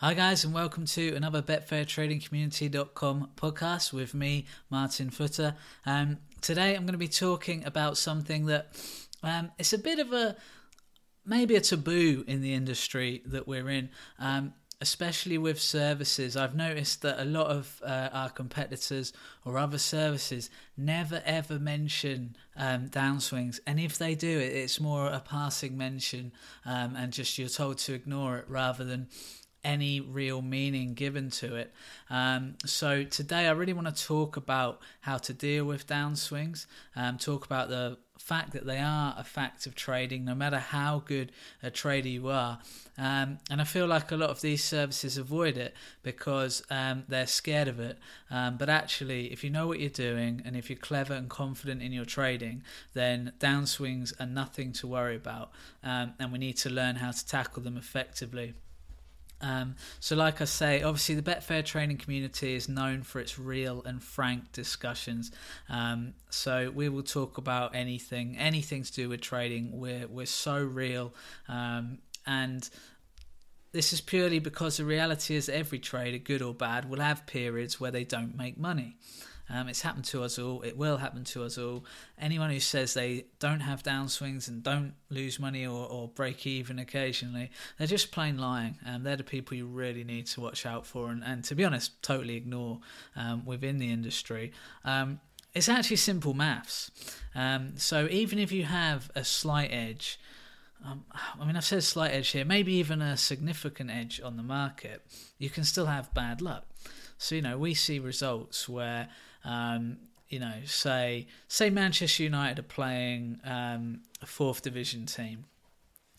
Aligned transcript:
Hi, 0.00 0.12
guys, 0.12 0.44
and 0.44 0.52
welcome 0.52 0.84
to 0.88 1.14
another 1.14 1.40
BetfairTradingCommunity.com 1.40 3.30
podcast 3.34 3.94
with 3.94 4.12
me, 4.12 4.44
Martin 4.68 5.08
Footer. 5.08 5.54
Um, 5.86 6.18
today, 6.42 6.74
I'm 6.74 6.82
going 6.82 6.92
to 6.92 6.98
be 6.98 7.08
talking 7.08 7.64
about 7.64 7.96
something 7.96 8.44
that 8.44 8.78
um, 9.22 9.52
it's 9.58 9.72
a 9.72 9.78
bit 9.78 9.98
of 9.98 10.12
a 10.12 10.36
maybe 11.24 11.56
a 11.56 11.62
taboo 11.62 12.24
in 12.26 12.42
the 12.42 12.52
industry 12.52 13.22
that 13.24 13.48
we're 13.48 13.70
in. 13.70 13.88
Um, 14.18 14.52
especially 14.82 15.38
with 15.38 15.58
services, 15.58 16.36
I've 16.36 16.54
noticed 16.54 17.00
that 17.00 17.18
a 17.18 17.24
lot 17.24 17.46
of 17.46 17.80
uh, 17.82 18.10
our 18.12 18.28
competitors 18.28 19.14
or 19.46 19.56
other 19.56 19.78
services 19.78 20.50
never 20.76 21.22
ever 21.24 21.58
mention 21.58 22.36
um, 22.54 22.90
downswings, 22.90 23.60
and 23.66 23.80
if 23.80 23.96
they 23.96 24.14
do 24.14 24.40
it, 24.40 24.52
it's 24.52 24.78
more 24.78 25.06
a 25.06 25.20
passing 25.20 25.78
mention, 25.78 26.32
um, 26.66 26.94
and 26.96 27.14
just 27.14 27.38
you're 27.38 27.48
told 27.48 27.78
to 27.78 27.94
ignore 27.94 28.36
it 28.36 28.44
rather 28.46 28.84
than 28.84 29.08
any 29.66 30.00
real 30.00 30.40
meaning 30.40 30.94
given 30.94 31.28
to 31.28 31.56
it. 31.56 31.72
Um, 32.08 32.54
so 32.64 33.02
today 33.02 33.48
I 33.48 33.50
really 33.50 33.72
want 33.72 33.94
to 33.94 34.04
talk 34.04 34.36
about 34.36 34.80
how 35.00 35.18
to 35.18 35.32
deal 35.34 35.64
with 35.64 35.88
downswings, 35.88 36.66
um, 36.94 37.18
talk 37.18 37.44
about 37.44 37.68
the 37.68 37.98
fact 38.16 38.52
that 38.52 38.64
they 38.64 38.78
are 38.78 39.14
a 39.18 39.24
fact 39.24 39.66
of 39.66 39.74
trading, 39.74 40.24
no 40.24 40.34
matter 40.34 40.58
how 40.58 41.02
good 41.04 41.32
a 41.62 41.70
trader 41.70 42.08
you 42.08 42.28
are. 42.28 42.60
Um, 42.96 43.38
and 43.50 43.60
I 43.60 43.64
feel 43.64 43.86
like 43.86 44.12
a 44.12 44.16
lot 44.16 44.30
of 44.30 44.40
these 44.40 44.62
services 44.62 45.18
avoid 45.18 45.58
it 45.58 45.74
because 46.02 46.62
um, 46.70 47.02
they're 47.08 47.26
scared 47.26 47.68
of 47.68 47.80
it. 47.80 47.98
Um, 48.30 48.56
but 48.56 48.68
actually, 48.68 49.32
if 49.32 49.42
you 49.42 49.50
know 49.50 49.66
what 49.66 49.80
you're 49.80 49.90
doing 49.90 50.42
and 50.44 50.56
if 50.56 50.70
you're 50.70 50.78
clever 50.78 51.12
and 51.12 51.28
confident 51.28 51.82
in 51.82 51.92
your 51.92 52.04
trading, 52.04 52.62
then 52.94 53.32
downswings 53.40 54.18
are 54.20 54.26
nothing 54.26 54.72
to 54.74 54.86
worry 54.86 55.16
about. 55.16 55.50
Um, 55.82 56.14
and 56.20 56.32
we 56.32 56.38
need 56.38 56.56
to 56.58 56.70
learn 56.70 56.96
how 56.96 57.10
to 57.10 57.26
tackle 57.26 57.62
them 57.62 57.76
effectively. 57.76 58.54
Um, 59.40 59.76
so, 60.00 60.16
like 60.16 60.40
I 60.40 60.44
say, 60.44 60.82
obviously 60.82 61.14
the 61.14 61.22
Betfair 61.22 61.64
trading 61.64 61.98
community 61.98 62.54
is 62.54 62.68
known 62.68 63.02
for 63.02 63.20
its 63.20 63.38
real 63.38 63.82
and 63.84 64.02
frank 64.02 64.52
discussions. 64.52 65.30
Um, 65.68 66.14
so 66.30 66.70
we 66.74 66.88
will 66.88 67.02
talk 67.02 67.38
about 67.38 67.74
anything, 67.74 68.36
anything 68.38 68.82
to 68.82 68.92
do 68.92 69.08
with 69.08 69.20
trading. 69.20 69.78
We're 69.78 70.06
we're 70.06 70.26
so 70.26 70.62
real, 70.62 71.14
um, 71.48 71.98
and 72.26 72.68
this 73.72 73.92
is 73.92 74.00
purely 74.00 74.38
because 74.38 74.78
the 74.78 74.84
reality 74.84 75.36
is 75.36 75.48
every 75.50 75.78
trader, 75.78 76.18
good 76.18 76.40
or 76.40 76.54
bad, 76.54 76.88
will 76.88 77.00
have 77.00 77.26
periods 77.26 77.78
where 77.78 77.90
they 77.90 78.04
don't 78.04 78.36
make 78.36 78.56
money. 78.56 78.96
Um, 79.48 79.68
it's 79.68 79.82
happened 79.82 80.04
to 80.06 80.22
us 80.22 80.38
all. 80.38 80.62
It 80.62 80.76
will 80.76 80.96
happen 80.96 81.24
to 81.24 81.44
us 81.44 81.56
all. 81.56 81.84
Anyone 82.18 82.50
who 82.50 82.60
says 82.60 82.94
they 82.94 83.26
don't 83.38 83.60
have 83.60 83.82
downswings 83.82 84.48
and 84.48 84.62
don't 84.62 84.94
lose 85.08 85.38
money 85.38 85.66
or, 85.66 85.86
or 85.86 86.08
break 86.08 86.46
even 86.46 86.78
occasionally, 86.78 87.50
they're 87.78 87.86
just 87.86 88.10
plain 88.10 88.38
lying. 88.38 88.78
Um, 88.84 89.04
they're 89.04 89.16
the 89.16 89.24
people 89.24 89.56
you 89.56 89.66
really 89.66 90.04
need 90.04 90.26
to 90.28 90.40
watch 90.40 90.66
out 90.66 90.86
for 90.86 91.10
and, 91.10 91.22
and 91.24 91.44
to 91.44 91.54
be 91.54 91.64
honest, 91.64 92.02
totally 92.02 92.36
ignore 92.36 92.80
um, 93.14 93.44
within 93.44 93.78
the 93.78 93.90
industry. 93.90 94.52
Um, 94.84 95.20
it's 95.54 95.68
actually 95.68 95.96
simple 95.96 96.34
maths. 96.34 96.90
Um, 97.34 97.76
so 97.76 98.08
even 98.10 98.38
if 98.38 98.52
you 98.52 98.64
have 98.64 99.10
a 99.14 99.24
slight 99.24 99.72
edge, 99.72 100.18
um, 100.84 101.04
I 101.40 101.44
mean, 101.44 101.56
I've 101.56 101.64
said 101.64 101.82
slight 101.82 102.12
edge 102.12 102.28
here, 102.28 102.44
maybe 102.44 102.74
even 102.74 103.00
a 103.00 103.16
significant 103.16 103.90
edge 103.90 104.20
on 104.22 104.36
the 104.36 104.42
market, 104.42 105.02
you 105.38 105.48
can 105.48 105.64
still 105.64 105.86
have 105.86 106.12
bad 106.12 106.42
luck. 106.42 106.66
So, 107.18 107.34
you 107.34 107.42
know, 107.42 107.56
we 107.56 107.72
see 107.72 107.98
results 107.98 108.68
where 108.68 109.08
um, 109.46 109.98
you 110.28 110.40
know, 110.40 110.54
say 110.64 111.28
say 111.48 111.70
Manchester 111.70 112.24
United 112.24 112.58
are 112.58 112.62
playing 112.62 113.40
um, 113.44 114.02
a 114.20 114.26
fourth 114.26 114.62
division 114.62 115.06
team, 115.06 115.44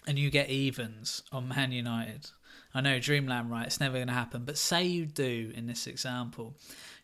and 0.07 0.17
you 0.17 0.31
get 0.31 0.49
evens 0.49 1.21
on 1.31 1.49
Man 1.49 1.71
United. 1.71 2.31
I 2.73 2.81
know 2.81 2.99
dreamland, 2.99 3.51
right? 3.51 3.65
It's 3.65 3.79
never 3.79 3.95
going 3.95 4.07
to 4.07 4.13
happen. 4.13 4.43
But 4.45 4.57
say 4.57 4.83
you 4.83 5.05
do 5.05 5.51
in 5.55 5.67
this 5.67 5.87
example, 5.87 6.55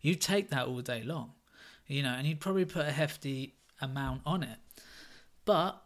you 0.02 0.16
take 0.16 0.50
that 0.50 0.68
all 0.68 0.82
day 0.82 1.04
long, 1.04 1.32
you 1.88 2.04
know, 2.04 2.14
and 2.14 2.26
you'd 2.26 2.40
probably 2.40 2.66
put 2.66 2.88
a 2.88 2.92
hefty 2.92 3.56
amount 3.82 4.22
on 4.26 4.44
it. 4.44 4.58
But 5.46 5.82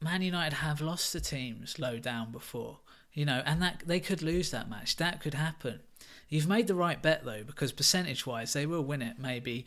Man 0.00 0.22
United 0.22 0.56
have 0.56 0.80
lost 0.80 1.12
the 1.12 1.20
teams 1.20 1.78
low 1.78 1.98
down 1.98 2.32
before, 2.32 2.78
you 3.12 3.24
know, 3.24 3.42
and 3.44 3.60
that 3.60 3.82
they 3.86 4.00
could 4.00 4.22
lose 4.22 4.50
that 4.50 4.70
match. 4.70 4.96
That 4.96 5.20
could 5.20 5.34
happen. 5.34 5.80
You've 6.28 6.48
made 6.48 6.66
the 6.66 6.74
right 6.74 7.00
bet 7.00 7.24
though, 7.24 7.44
because 7.44 7.72
percentage 7.72 8.26
wise, 8.26 8.52
they 8.52 8.66
will 8.66 8.82
win 8.82 9.02
it 9.02 9.18
maybe, 9.18 9.66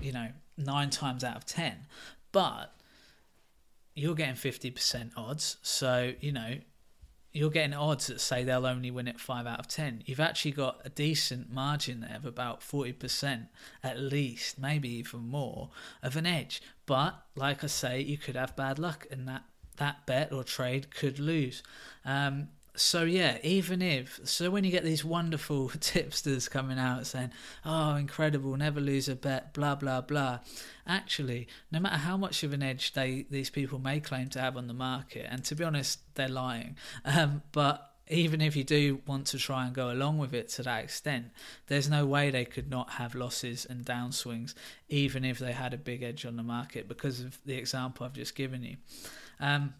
you 0.00 0.12
know, 0.12 0.28
nine 0.56 0.90
times 0.90 1.24
out 1.24 1.36
of 1.36 1.44
ten. 1.44 1.86
But 2.32 2.74
you're 3.94 4.14
getting 4.14 4.34
50% 4.34 5.10
odds. 5.16 5.56
So, 5.62 6.14
you 6.20 6.32
know, 6.32 6.58
you're 7.32 7.50
getting 7.50 7.74
odds 7.74 8.08
that 8.08 8.20
say 8.20 8.42
they'll 8.42 8.66
only 8.66 8.90
win 8.90 9.06
it 9.06 9.20
5 9.20 9.46
out 9.46 9.60
of 9.60 9.68
10. 9.68 10.02
You've 10.06 10.20
actually 10.20 10.52
got 10.52 10.80
a 10.84 10.88
decent 10.88 11.52
margin 11.52 12.00
there 12.00 12.16
of 12.16 12.24
about 12.24 12.60
40% 12.60 13.48
at 13.84 13.98
least, 13.98 14.58
maybe 14.58 14.88
even 14.88 15.28
more 15.28 15.70
of 16.02 16.16
an 16.16 16.26
edge. 16.26 16.62
But 16.86 17.14
like 17.36 17.62
I 17.62 17.68
say, 17.68 18.00
you 18.00 18.18
could 18.18 18.36
have 18.36 18.56
bad 18.56 18.78
luck 18.78 19.06
and 19.10 19.28
that 19.28 19.44
that 19.76 20.04
bet 20.04 20.30
or 20.30 20.44
trade 20.44 20.94
could 20.94 21.18
lose. 21.18 21.62
Um, 22.04 22.48
so 22.80 23.04
yeah, 23.04 23.38
even 23.42 23.82
if 23.82 24.20
so, 24.24 24.50
when 24.50 24.64
you 24.64 24.70
get 24.70 24.84
these 24.84 25.04
wonderful 25.04 25.68
tipsters 25.80 26.48
coming 26.48 26.78
out 26.78 27.06
saying, 27.06 27.30
"Oh, 27.64 27.94
incredible, 27.96 28.56
never 28.56 28.80
lose 28.80 29.08
a 29.08 29.16
bet," 29.16 29.52
blah 29.52 29.74
blah 29.74 30.00
blah. 30.00 30.40
Actually, 30.86 31.46
no 31.70 31.78
matter 31.78 31.98
how 31.98 32.16
much 32.16 32.42
of 32.42 32.52
an 32.52 32.62
edge 32.62 32.92
they 32.94 33.26
these 33.30 33.50
people 33.50 33.78
may 33.78 34.00
claim 34.00 34.28
to 34.30 34.40
have 34.40 34.56
on 34.56 34.66
the 34.66 34.74
market, 34.74 35.26
and 35.28 35.44
to 35.44 35.54
be 35.54 35.62
honest, 35.62 36.00
they're 36.14 36.28
lying. 36.28 36.76
Um, 37.04 37.42
but 37.52 37.90
even 38.08 38.40
if 38.40 38.56
you 38.56 38.64
do 38.64 39.00
want 39.06 39.26
to 39.28 39.38
try 39.38 39.66
and 39.66 39.74
go 39.74 39.90
along 39.90 40.18
with 40.18 40.32
it 40.32 40.48
to 40.48 40.62
that 40.62 40.84
extent, 40.84 41.26
there's 41.66 41.88
no 41.88 42.06
way 42.06 42.30
they 42.30 42.44
could 42.44 42.70
not 42.70 42.90
have 42.90 43.14
losses 43.14 43.66
and 43.68 43.84
downswings, 43.84 44.54
even 44.88 45.24
if 45.24 45.38
they 45.38 45.52
had 45.52 45.74
a 45.74 45.78
big 45.78 46.02
edge 46.02 46.24
on 46.24 46.36
the 46.36 46.42
market, 46.42 46.88
because 46.88 47.20
of 47.20 47.38
the 47.44 47.54
example 47.54 48.06
I've 48.06 48.12
just 48.12 48.34
given 48.34 48.62
you. 48.62 48.76
Um, 49.38 49.74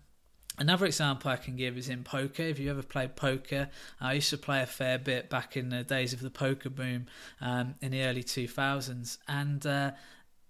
Another 0.59 0.84
example 0.84 1.31
I 1.31 1.37
can 1.37 1.56
give 1.56 1.78
is 1.78 1.88
in 1.88 2.05
poker. 2.05 2.43
If 2.43 2.59
you 2.59 2.71
ever 2.71 2.83
played 2.83 3.16
poker, 3.16 3.71
I 4.00 4.15
used 4.15 4.31
to 4.31 4.38
play 4.38 4.62
a 4.62 4.66
fair 4.66 4.99
bit 4.99 5.31
back 5.31 5.56
in 5.56 5.71
the 5.71 5.83
days 5.83 6.12
of 6.12 6.21
the 6.21 6.31
poker 6.31 6.69
boom 6.69 7.06
um, 7.41 7.77
in 7.81 7.93
the 7.93 8.03
early 8.03 8.22
2000s. 8.22 9.19
And 9.27 9.65
uh, 9.65 9.93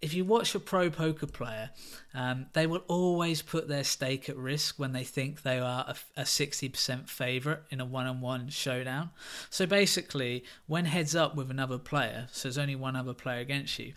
if 0.03 0.15
you 0.15 0.25
watch 0.25 0.55
a 0.55 0.61
pro 0.61 0.91
poker 0.91 1.27
player, 1.27 1.71
um, 2.15 2.47
they 2.55 2.67
will 2.67 2.83
always 2.89 3.43
put 3.43 3.69
their 3.69 3.85
stake 3.85 4.29
at 4.29 4.37
risk 4.37 4.79
when 4.79 4.93
they 4.93 5.05
think 5.05 5.43
they 5.43 5.59
are 5.59 5.85
a, 5.87 6.23
a 6.23 6.25
60% 6.25 7.09
favourite 7.09 7.61
in 7.71 7.81
a 7.81 7.85
one 7.85 8.07
on 8.07 8.21
one 8.21 8.49
showdown. 8.49 9.11
So 9.51 9.67
basically, 9.67 10.45
when 10.67 10.87
heads 10.87 11.15
up 11.15 11.37
with 11.37 11.51
another 11.51 11.79
player, 11.79 12.29
so 12.33 12.49
there's 12.49 12.59
only 12.59 12.77
one 12.77 12.97
other 12.97 13.15
player 13.15 13.41
against 13.41 13.79
you, 13.79 13.93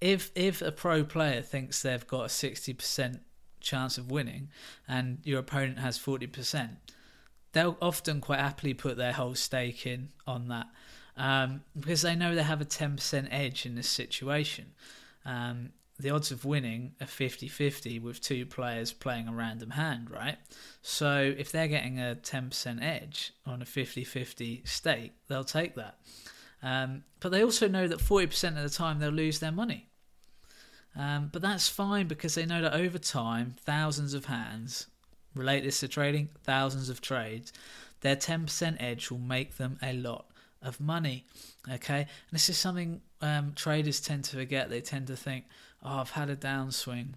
if 0.00 0.32
if 0.34 0.60
a 0.62 0.72
pro 0.72 1.04
player 1.04 1.42
thinks 1.42 1.82
they've 1.82 2.06
got 2.06 2.22
a 2.22 2.28
60% 2.28 3.20
chance 3.62 3.98
of 3.98 4.10
winning 4.10 4.48
and 4.88 5.18
your 5.24 5.40
opponent 5.40 5.78
has 5.78 5.98
40%, 5.98 6.76
they'll 7.52 7.76
often 7.80 8.20
quite 8.20 8.40
happily 8.40 8.74
put 8.74 8.96
their 8.96 9.12
whole 9.12 9.34
stake 9.34 9.86
in 9.86 10.10
on 10.26 10.48
that 10.48 10.66
um, 11.16 11.62
because 11.78 12.02
they 12.02 12.14
know 12.14 12.34
they 12.34 12.42
have 12.42 12.60
a 12.60 12.66
10% 12.66 13.28
edge 13.30 13.66
in 13.66 13.74
this 13.74 13.88
situation. 13.88 14.72
Um, 15.24 15.70
the 15.98 16.10
odds 16.10 16.30
of 16.30 16.44
winning 16.44 16.94
are 17.00 17.06
50 17.06 17.48
50 17.48 17.98
with 18.00 18.20
two 18.20 18.44
players 18.46 18.92
playing 18.92 19.28
a 19.28 19.32
random 19.32 19.70
hand, 19.70 20.10
right? 20.10 20.38
So 20.80 21.34
if 21.36 21.52
they're 21.52 21.68
getting 21.68 22.00
a 22.00 22.18
10% 22.20 22.82
edge 22.82 23.32
on 23.46 23.62
a 23.62 23.64
50 23.64 24.02
50 24.02 24.62
stake, 24.64 25.12
they'll 25.28 25.44
take 25.44 25.74
that. 25.76 25.98
Um, 26.62 27.04
but 27.20 27.30
they 27.30 27.42
also 27.44 27.68
know 27.68 27.86
that 27.86 27.98
40% 27.98 28.56
of 28.56 28.62
the 28.62 28.70
time 28.70 28.98
they'll 28.98 29.10
lose 29.10 29.38
their 29.38 29.52
money. 29.52 29.88
Um, 30.94 31.30
but 31.32 31.42
that's 31.42 31.68
fine 31.68 32.06
because 32.06 32.34
they 32.34 32.46
know 32.46 32.62
that 32.62 32.74
over 32.74 32.98
time, 32.98 33.54
thousands 33.64 34.14
of 34.14 34.26
hands, 34.26 34.86
relate 35.34 35.64
this 35.64 35.80
to 35.80 35.88
trading, 35.88 36.28
thousands 36.44 36.88
of 36.88 37.00
trades, 37.00 37.52
their 38.00 38.16
10% 38.16 38.76
edge 38.80 39.10
will 39.10 39.18
make 39.18 39.56
them 39.56 39.78
a 39.82 39.92
lot 39.94 40.26
of 40.60 40.80
money. 40.80 41.24
Okay, 41.70 42.00
and 42.00 42.08
this 42.30 42.48
is 42.48 42.58
something 42.58 43.00
um, 43.20 43.52
traders 43.54 44.00
tend 44.00 44.24
to 44.24 44.36
forget. 44.36 44.68
They 44.68 44.80
tend 44.80 45.06
to 45.06 45.16
think, 45.16 45.44
oh, 45.82 45.98
I've 45.98 46.10
had 46.10 46.28
a 46.28 46.36
downswing. 46.36 47.14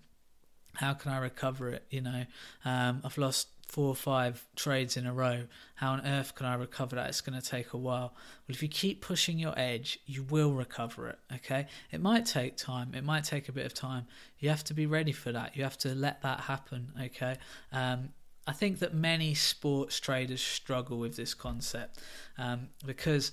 How 0.75 0.93
can 0.93 1.11
I 1.11 1.19
recover 1.19 1.69
it? 1.69 1.85
You 1.89 2.01
know, 2.01 2.25
um, 2.63 3.01
I've 3.03 3.17
lost 3.17 3.47
four 3.67 3.87
or 3.87 3.95
five 3.95 4.47
trades 4.55 4.95
in 4.95 5.05
a 5.05 5.13
row. 5.13 5.43
How 5.75 5.91
on 5.93 6.05
earth 6.05 6.35
can 6.35 6.45
I 6.45 6.55
recover 6.55 6.95
that? 6.95 7.09
It's 7.09 7.21
going 7.21 7.39
to 7.39 7.45
take 7.45 7.73
a 7.73 7.77
while. 7.77 8.13
Well, 8.13 8.55
if 8.55 8.61
you 8.61 8.69
keep 8.69 9.01
pushing 9.01 9.39
your 9.39 9.57
edge, 9.57 9.99
you 10.05 10.23
will 10.23 10.53
recover 10.53 11.09
it. 11.09 11.19
Okay, 11.35 11.67
it 11.91 12.01
might 12.01 12.25
take 12.25 12.57
time. 12.57 12.93
It 12.93 13.03
might 13.03 13.23
take 13.23 13.49
a 13.49 13.51
bit 13.51 13.65
of 13.65 13.73
time. 13.73 14.05
You 14.39 14.49
have 14.49 14.63
to 14.65 14.73
be 14.73 14.85
ready 14.85 15.11
for 15.11 15.31
that. 15.31 15.55
You 15.57 15.63
have 15.63 15.77
to 15.79 15.95
let 15.95 16.21
that 16.21 16.41
happen. 16.41 16.91
Okay. 17.01 17.35
Um, 17.71 18.09
I 18.47 18.53
think 18.53 18.79
that 18.79 18.93
many 18.93 19.33
sports 19.33 19.99
traders 19.99 20.41
struggle 20.41 20.99
with 20.99 21.15
this 21.15 21.33
concept 21.33 21.99
um, 22.37 22.69
because 22.85 23.31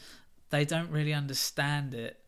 they 0.51 0.65
don't 0.65 0.91
really 0.91 1.13
understand 1.13 1.93
it. 1.93 2.19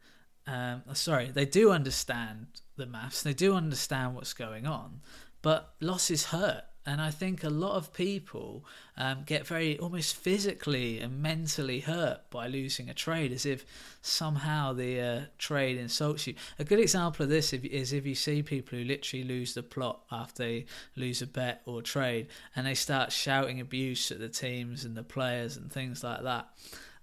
Um, 0.46 0.82
sorry, 0.92 1.30
they 1.30 1.46
do 1.46 1.70
understand 1.70 2.48
the 2.76 2.84
maths. 2.84 3.22
They 3.22 3.32
do 3.32 3.54
understand 3.54 4.14
what's 4.14 4.34
going 4.34 4.66
on, 4.66 5.00
but 5.40 5.74
losses 5.80 6.26
hurt 6.26 6.64
And 6.86 7.00
I 7.00 7.10
think 7.10 7.42
a 7.42 7.48
lot 7.48 7.76
of 7.76 7.94
people 7.94 8.64
um, 8.98 9.22
get 9.24 9.46
very 9.46 9.78
almost 9.78 10.16
physically 10.16 11.00
and 11.00 11.22
mentally 11.22 11.80
hurt 11.80 12.28
by 12.30 12.46
losing 12.46 12.90
a 12.90 12.94
trade, 12.94 13.32
as 13.32 13.46
if 13.46 13.64
somehow 14.02 14.74
the 14.74 15.00
uh, 15.00 15.20
trade 15.38 15.78
insults 15.78 16.26
you. 16.26 16.34
A 16.58 16.64
good 16.64 16.80
example 16.80 17.24
of 17.24 17.30
this 17.30 17.54
is 17.54 17.92
if 17.94 18.04
you 18.04 18.14
see 18.14 18.42
people 18.42 18.78
who 18.78 18.84
literally 18.84 19.24
lose 19.24 19.54
the 19.54 19.62
plot 19.62 20.00
after 20.12 20.42
they 20.42 20.66
lose 20.94 21.22
a 21.22 21.26
bet 21.26 21.62
or 21.64 21.80
trade, 21.80 22.26
and 22.54 22.66
they 22.66 22.74
start 22.74 23.12
shouting 23.12 23.60
abuse 23.60 24.10
at 24.10 24.18
the 24.18 24.28
teams 24.28 24.84
and 24.84 24.94
the 24.94 25.02
players 25.02 25.56
and 25.56 25.72
things 25.72 26.04
like 26.04 26.22
that. 26.22 26.48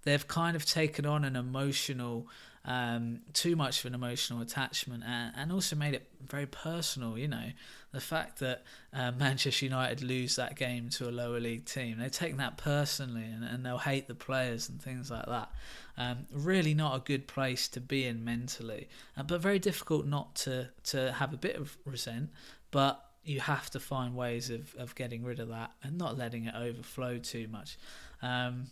They've 0.03 0.27
kind 0.27 0.55
of 0.55 0.65
taken 0.65 1.05
on 1.07 1.23
an 1.23 1.35
emotional 1.35 2.27
um, 2.65 3.21
too 3.33 3.55
much 3.55 3.79
of 3.79 3.87
an 3.87 3.95
emotional 3.95 4.41
attachment 4.41 5.03
and, 5.05 5.33
and 5.35 5.51
also 5.51 5.75
made 5.75 5.93
it 5.93 6.07
very 6.27 6.45
personal. 6.45 7.17
You 7.17 7.27
know, 7.27 7.49
the 7.91 7.99
fact 7.99 8.39
that 8.39 8.63
uh, 8.93 9.11
Manchester 9.11 9.65
United 9.65 10.03
lose 10.03 10.35
that 10.35 10.55
game 10.55 10.89
to 10.89 11.09
a 11.09 11.11
lower 11.11 11.39
league 11.39 11.65
team, 11.65 11.97
they 11.99 12.09
take 12.09 12.37
that 12.37 12.57
personally 12.57 13.23
and, 13.23 13.43
and 13.43 13.65
they'll 13.65 13.79
hate 13.79 14.07
the 14.07 14.15
players 14.15 14.69
and 14.69 14.81
things 14.81 15.09
like 15.09 15.25
that. 15.25 15.51
Um, 15.97 16.25
really 16.31 16.73
not 16.73 16.95
a 16.95 16.99
good 16.99 17.27
place 17.27 17.67
to 17.69 17.81
be 17.81 18.05
in 18.05 18.23
mentally, 18.23 18.89
uh, 19.17 19.23
but 19.23 19.41
very 19.41 19.59
difficult 19.59 20.05
not 20.05 20.35
to, 20.35 20.69
to 20.85 21.11
have 21.13 21.33
a 21.33 21.37
bit 21.37 21.55
of 21.55 21.77
resent, 21.85 22.29
but 22.69 23.03
you 23.23 23.39
have 23.39 23.69
to 23.71 23.79
find 23.79 24.15
ways 24.15 24.49
of, 24.49 24.73
of 24.75 24.95
getting 24.95 25.23
rid 25.23 25.39
of 25.39 25.49
that 25.49 25.71
and 25.83 25.97
not 25.97 26.17
letting 26.17 26.45
it 26.45 26.55
overflow 26.55 27.17
too 27.17 27.47
much. 27.47 27.77
Um, 28.21 28.67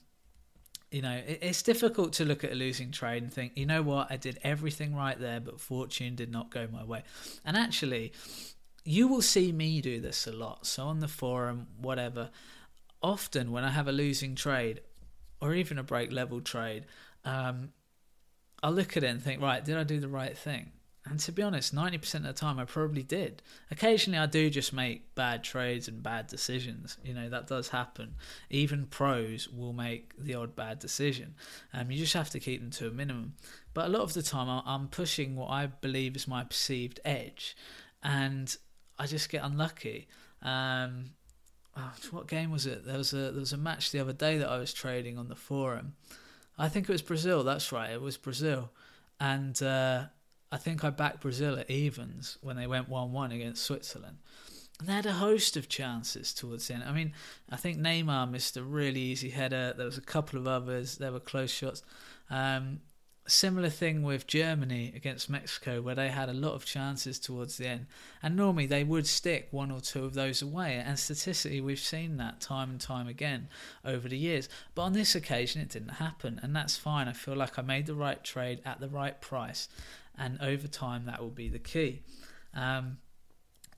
you 0.92 1.02
know, 1.02 1.22
it's 1.28 1.62
difficult 1.62 2.14
to 2.14 2.26
look 2.26 2.44
at 2.44 2.52
a 2.52 2.56
losing 2.56 2.92
trade 2.92 3.22
and 3.22 3.32
think, 3.32 3.54
you 3.56 3.66
know 3.66 3.82
what, 3.84 4.08
I 4.10 4.18
did 4.18 4.40
everything 4.44 4.96
right 4.96 5.20
there, 5.20 5.40
but 5.40 5.60
fortune 5.60 6.16
did 6.16 6.32
not 6.32 6.50
go 6.50 6.68
my 6.72 6.84
way. 6.84 7.04
And 7.46 7.56
actually, 7.56 8.14
you 8.84 9.08
will 9.08 9.22
see 9.22 9.52
me 9.52 9.82
do 9.82 10.00
this 10.00 10.26
a 10.26 10.32
lot. 10.32 10.66
So 10.66 10.88
on 10.88 11.00
the 11.00 11.08
forum, 11.08 11.68
whatever, 11.80 12.32
often 13.04 13.52
when 13.52 13.64
I 13.64 13.70
have 13.70 13.88
a 13.88 13.92
losing 13.92 14.34
trade 14.34 14.82
or 15.40 15.54
even 15.54 15.78
a 15.78 15.84
break 15.84 16.12
level 16.12 16.42
trade, 16.42 16.86
um, 17.24 17.70
I'll 18.64 18.72
look 18.72 18.98
at 18.98 19.04
it 19.04 19.08
and 19.08 19.22
think, 19.22 19.42
right, 19.42 19.64
did 19.64 19.78
I 19.78 19.84
do 19.84 20.00
the 20.00 20.08
right 20.08 20.36
thing? 20.36 20.72
And 21.10 21.20
to 21.22 21.32
be 21.32 21.42
honest, 21.42 21.74
90% 21.74 22.16
of 22.16 22.24
the 22.24 22.34
time 22.34 22.60
I 22.60 22.66
probably 22.66 23.02
did. 23.02 23.42
Occasionally 23.72 24.20
I 24.20 24.28
do 24.28 24.50
just 24.50 24.74
make 24.74 25.16
bad 25.16 25.44
trades 25.44 25.88
and 25.88 26.04
bad 26.04 26.28
decisions. 26.28 26.98
You 27.04 27.14
know, 27.16 27.30
that 27.30 27.48
does 27.48 27.70
happen. 27.70 28.16
Even 28.50 28.86
pros 28.86 29.50
will 29.50 29.74
make 29.74 30.14
the 30.18 30.36
odd 30.36 30.56
bad 30.56 30.80
decision. 30.80 31.34
Um, 31.74 31.90
you 31.90 31.98
just 31.98 32.14
have 32.14 32.30
to 32.32 32.40
keep 32.40 32.62
them 32.62 32.72
to 32.72 32.88
a 32.88 32.92
minimum. 32.92 33.34
But 33.74 33.86
a 33.86 33.90
lot 33.90 34.02
of 34.02 34.14
the 34.14 34.22
time 34.22 34.62
I'm 34.66 34.88
pushing 34.88 35.36
what 35.36 35.50
I 35.50 35.68
believe 35.68 36.16
is 36.16 36.28
my 36.28 36.44
perceived 36.44 37.00
edge. 37.04 37.58
And 38.04 38.56
I 39.00 39.08
just 39.08 39.30
get 39.30 39.44
unlucky. 39.44 40.08
Um, 40.42 41.12
oh, 41.76 41.94
what 42.12 42.28
game 42.28 42.52
was 42.52 42.66
it? 42.66 42.86
There 42.86 42.98
was 42.98 43.14
a 43.14 43.32
there 43.32 43.40
was 43.40 43.54
a 43.54 43.58
match 43.58 43.92
the 43.92 44.00
other 44.00 44.14
day 44.14 44.38
that 44.38 44.50
I 44.50 44.58
was 44.58 44.74
trading 44.74 45.18
on 45.18 45.30
the 45.30 45.36
forum. 45.36 45.94
I 46.58 46.70
think 46.70 46.90
it 46.90 46.92
was 46.92 47.02
Brazil. 47.02 47.44
That's 47.44 47.72
right. 47.72 47.92
It 47.92 48.02
was 48.02 48.18
Brazil, 48.18 48.72
and 49.20 49.62
uh, 49.62 50.06
I 50.52 50.58
think 50.58 50.84
I 50.84 50.90
backed 50.90 51.22
Brazil 51.22 51.58
at 51.60 51.70
evens 51.70 52.38
when 52.42 52.56
they 52.56 52.68
went 52.68 52.90
1 52.90 53.12
1 53.12 53.32
against 53.32 53.64
Switzerland. 53.64 54.18
And 54.80 54.88
they 54.88 54.94
had 54.94 55.06
a 55.06 55.14
host 55.14 55.58
of 55.58 55.68
chances 55.68 56.34
towards 56.34 56.68
the 56.68 56.76
end. 56.76 56.84
I 56.86 56.94
mean, 56.94 57.14
I 57.50 57.58
think 57.58 57.78
Neymar 57.78 58.32
missed 58.32 58.56
a 58.56 58.64
really 58.64 59.02
easy 59.02 59.30
header. 59.30 59.74
There 59.76 59.86
was 59.86 59.98
a 59.98 60.02
couple 60.02 60.40
of 60.40 60.48
others. 60.48 60.98
There 60.98 61.12
were 61.12 61.20
close 61.20 61.52
shots. 61.52 61.84
Um, 62.30 62.80
similar 63.28 63.70
thing 63.70 64.04
with 64.04 64.26
Germany 64.26 64.94
against 64.96 65.30
Mexico, 65.30 65.82
where 65.82 65.96
they 65.96 66.10
had 66.10 66.30
a 66.30 66.34
lot 66.34 66.54
of 66.54 66.66
chances 66.66 67.20
towards 67.20 67.58
the 67.58 67.68
end. 67.68 67.88
And 68.24 68.36
normally 68.36 68.66
they 68.66 68.86
would 68.86 69.06
stick 69.06 69.50
one 69.52 69.70
or 69.70 69.82
two 69.82 70.06
of 70.06 70.14
those 70.14 70.42
away. 70.42 70.76
And 70.76 70.98
statistically, 70.98 71.62
we've 71.62 71.78
seen 71.78 72.16
that 72.18 72.40
time 72.40 72.70
and 72.70 72.82
time 72.82 73.08
again 73.08 73.50
over 73.84 74.08
the 74.08 74.18
years. 74.18 74.50
But 74.76 74.84
on 74.84 74.94
this 74.94 75.14
occasion, 75.14 75.62
it 75.62 75.70
didn't 75.70 75.96
happen. 75.96 76.40
And 76.42 76.56
that's 76.56 76.78
fine. 76.78 77.08
I 77.08 77.14
feel 77.14 77.36
like 77.36 77.60
I 77.60 77.62
made 77.62 77.86
the 77.86 77.96
right 77.96 78.24
trade 78.24 78.62
at 78.66 78.80
the 78.80 78.90
right 78.90 79.20
price 79.22 79.68
and 80.20 80.38
over 80.42 80.68
time 80.68 81.06
that 81.06 81.22
will 81.22 81.30
be 81.30 81.50
the 81.50 81.60
key. 81.60 82.04
Um, 82.54 82.98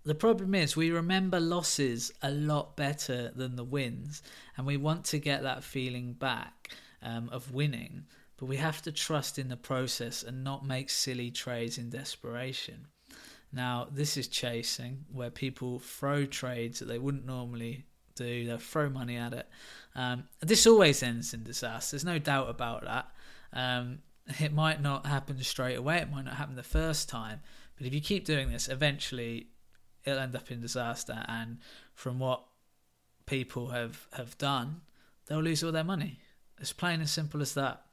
the 0.03 0.15
problem 0.15 0.55
is 0.55 0.75
we 0.75 0.89
remember 0.89 1.39
losses 1.39 2.11
a 2.23 2.31
lot 2.31 2.75
better 2.75 3.31
than 3.35 3.55
the 3.55 3.63
wins, 3.63 4.23
and 4.57 4.65
we 4.65 4.77
want 4.77 5.05
to 5.05 5.19
get 5.19 5.43
that 5.43 5.63
feeling 5.63 6.13
back 6.13 6.69
um, 7.03 7.29
of 7.29 7.53
winning, 7.53 8.05
but 8.37 8.47
we 8.47 8.57
have 8.57 8.81
to 8.81 8.91
trust 8.91 9.37
in 9.37 9.49
the 9.49 9.57
process 9.57 10.23
and 10.23 10.43
not 10.43 10.65
make 10.65 10.89
silly 10.89 11.29
trades 11.29 11.77
in 11.77 11.91
desperation. 11.91 12.87
Now, 13.53 13.87
this 13.91 14.17
is 14.17 14.27
chasing, 14.27 15.05
where 15.11 15.29
people 15.29 15.77
throw 15.77 16.25
trades 16.25 16.79
that 16.79 16.85
they 16.85 16.97
wouldn't 16.97 17.25
normally 17.25 17.85
do, 18.15 18.45
they'll 18.45 18.57
throw 18.57 18.89
money 18.89 19.17
at 19.17 19.33
it. 19.33 19.47
Um, 19.93 20.23
this 20.39 20.65
always 20.65 21.03
ends 21.03 21.33
in 21.33 21.43
disaster, 21.43 21.95
there's 21.95 22.05
no 22.05 22.17
doubt 22.17 22.49
about 22.49 22.85
that. 22.85 23.11
Um, 23.53 23.99
it 24.39 24.53
might 24.53 24.81
not 24.81 25.05
happen 25.05 25.41
straight 25.43 25.75
away, 25.77 25.97
it 25.97 26.11
might 26.11 26.25
not 26.25 26.35
happen 26.35 26.55
the 26.55 26.63
first 26.63 27.09
time, 27.09 27.41
but 27.77 27.87
if 27.87 27.93
you 27.93 28.01
keep 28.01 28.25
doing 28.25 28.51
this, 28.51 28.67
eventually 28.69 29.47
it'll 30.03 30.19
end 30.19 30.35
up 30.35 30.51
in 30.51 30.61
disaster. 30.61 31.23
And 31.27 31.57
from 31.93 32.19
what 32.19 32.43
people 33.25 33.69
have, 33.69 34.07
have 34.13 34.37
done, 34.37 34.81
they'll 35.27 35.39
lose 35.39 35.63
all 35.63 35.71
their 35.71 35.83
money. 35.83 36.19
It's 36.59 36.73
plain 36.73 36.99
and 36.99 37.09
simple 37.09 37.41
as 37.41 37.53
that. 37.55 37.83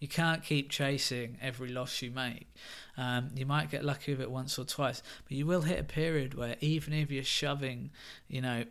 You 0.00 0.08
can't 0.08 0.42
keep 0.42 0.70
chasing 0.70 1.38
every 1.40 1.68
loss 1.68 2.02
you 2.02 2.10
make. 2.10 2.48
Um, 2.96 3.30
you 3.34 3.46
might 3.46 3.70
get 3.70 3.84
lucky 3.84 4.12
with 4.12 4.20
it 4.20 4.30
once 4.30 4.58
or 4.58 4.64
twice, 4.64 5.02
but 5.24 5.32
you 5.32 5.46
will 5.46 5.62
hit 5.62 5.78
a 5.78 5.84
period 5.84 6.34
where 6.34 6.56
even 6.60 6.92
if 6.92 7.10
you're 7.10 7.24
shoving, 7.24 7.90
you 8.28 8.40
know, 8.40 8.64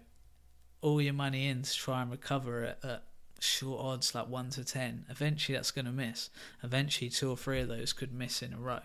all 0.82 1.02
your 1.02 1.14
money 1.14 1.48
in 1.48 1.64
to 1.64 1.74
try 1.74 2.02
and 2.02 2.12
recover 2.12 2.64
it 2.64 2.78
at 2.84 3.04
short 3.40 3.84
odds 3.84 4.16
like 4.16 4.28
1 4.28 4.50
to 4.52 4.64
10 4.64 5.06
eventually 5.10 5.56
that's 5.56 5.72
going 5.72 5.86
to 5.86 5.92
miss. 5.92 6.30
Eventually 6.64 7.10
two 7.10 7.30
or 7.30 7.38
three 7.38 7.60
of 7.60 7.68
those 7.68 7.94
could 7.94 8.14
miss 8.14 8.42
in 8.42 8.54
a 8.54 8.58
row 8.58 8.82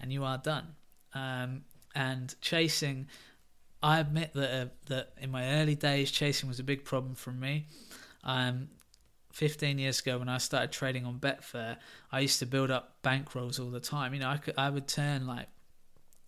and 0.00 0.12
you 0.12 0.24
are 0.24 0.38
done. 0.38 0.74
Um, 1.14 1.62
and 1.94 2.34
chasing 2.40 3.06
i 3.82 4.00
admit 4.00 4.32
that 4.34 4.62
uh, 4.62 4.68
that 4.86 5.12
in 5.20 5.30
my 5.30 5.60
early 5.60 5.74
days 5.74 6.10
chasing 6.10 6.48
was 6.48 6.58
a 6.58 6.64
big 6.64 6.84
problem 6.84 7.14
for 7.14 7.30
me. 7.30 7.66
Um, 8.24 8.68
15 9.32 9.78
years 9.78 10.00
ago 10.00 10.18
when 10.18 10.28
i 10.28 10.38
started 10.38 10.70
trading 10.70 11.04
on 11.04 11.18
betfair 11.18 11.76
i 12.12 12.20
used 12.20 12.38
to 12.38 12.46
build 12.46 12.70
up 12.70 12.96
bankrolls 13.02 13.60
all 13.60 13.70
the 13.70 13.80
time. 13.80 14.14
You 14.14 14.20
know 14.20 14.28
i 14.28 14.36
could 14.36 14.54
i 14.58 14.70
would 14.70 14.88
turn 14.88 15.26
like 15.26 15.48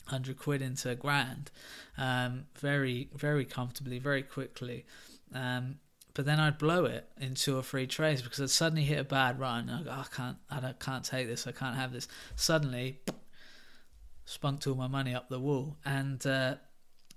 100 0.04 0.38
quid 0.38 0.62
into 0.62 0.90
a 0.90 0.94
grand 0.94 1.50
um, 1.98 2.46
very 2.58 3.08
very 3.14 3.44
comfortably 3.44 3.98
very 3.98 4.22
quickly. 4.22 4.86
Um, 5.34 5.78
but 6.16 6.24
then 6.24 6.40
I'd 6.40 6.56
blow 6.56 6.86
it 6.86 7.06
in 7.20 7.34
two 7.34 7.58
or 7.58 7.62
three 7.62 7.86
trades 7.86 8.22
because 8.22 8.40
I'd 8.40 8.48
suddenly 8.48 8.84
hit 8.84 8.98
a 8.98 9.04
bad 9.04 9.38
run. 9.38 9.68
I, 9.68 9.82
go, 9.82 9.90
oh, 9.90 10.00
I 10.00 10.16
can't, 10.16 10.36
I 10.50 10.72
can't 10.80 11.04
take 11.04 11.26
this. 11.26 11.46
I 11.46 11.52
can't 11.52 11.76
have 11.76 11.92
this. 11.92 12.08
Suddenly, 12.36 13.00
spunked 14.24 14.66
all 14.66 14.76
my 14.76 14.86
money 14.86 15.14
up 15.14 15.28
the 15.28 15.38
wall, 15.38 15.76
and 15.84 16.26
uh, 16.26 16.54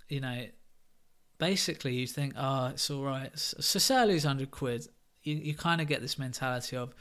you 0.10 0.20
know, 0.20 0.48
basically 1.38 1.96
you 1.96 2.08
think, 2.08 2.34
oh, 2.38 2.68
it's 2.68 2.90
all 2.92 3.06
right. 3.06 3.32
So 3.36 4.06
lose 4.06 4.26
hundred 4.26 4.52
quid, 4.52 4.86
you 5.24 5.36
you 5.36 5.56
kind 5.56 5.80
of 5.80 5.88
get 5.88 6.02
this 6.02 6.20
mentality 6.20 6.76
of, 6.76 6.94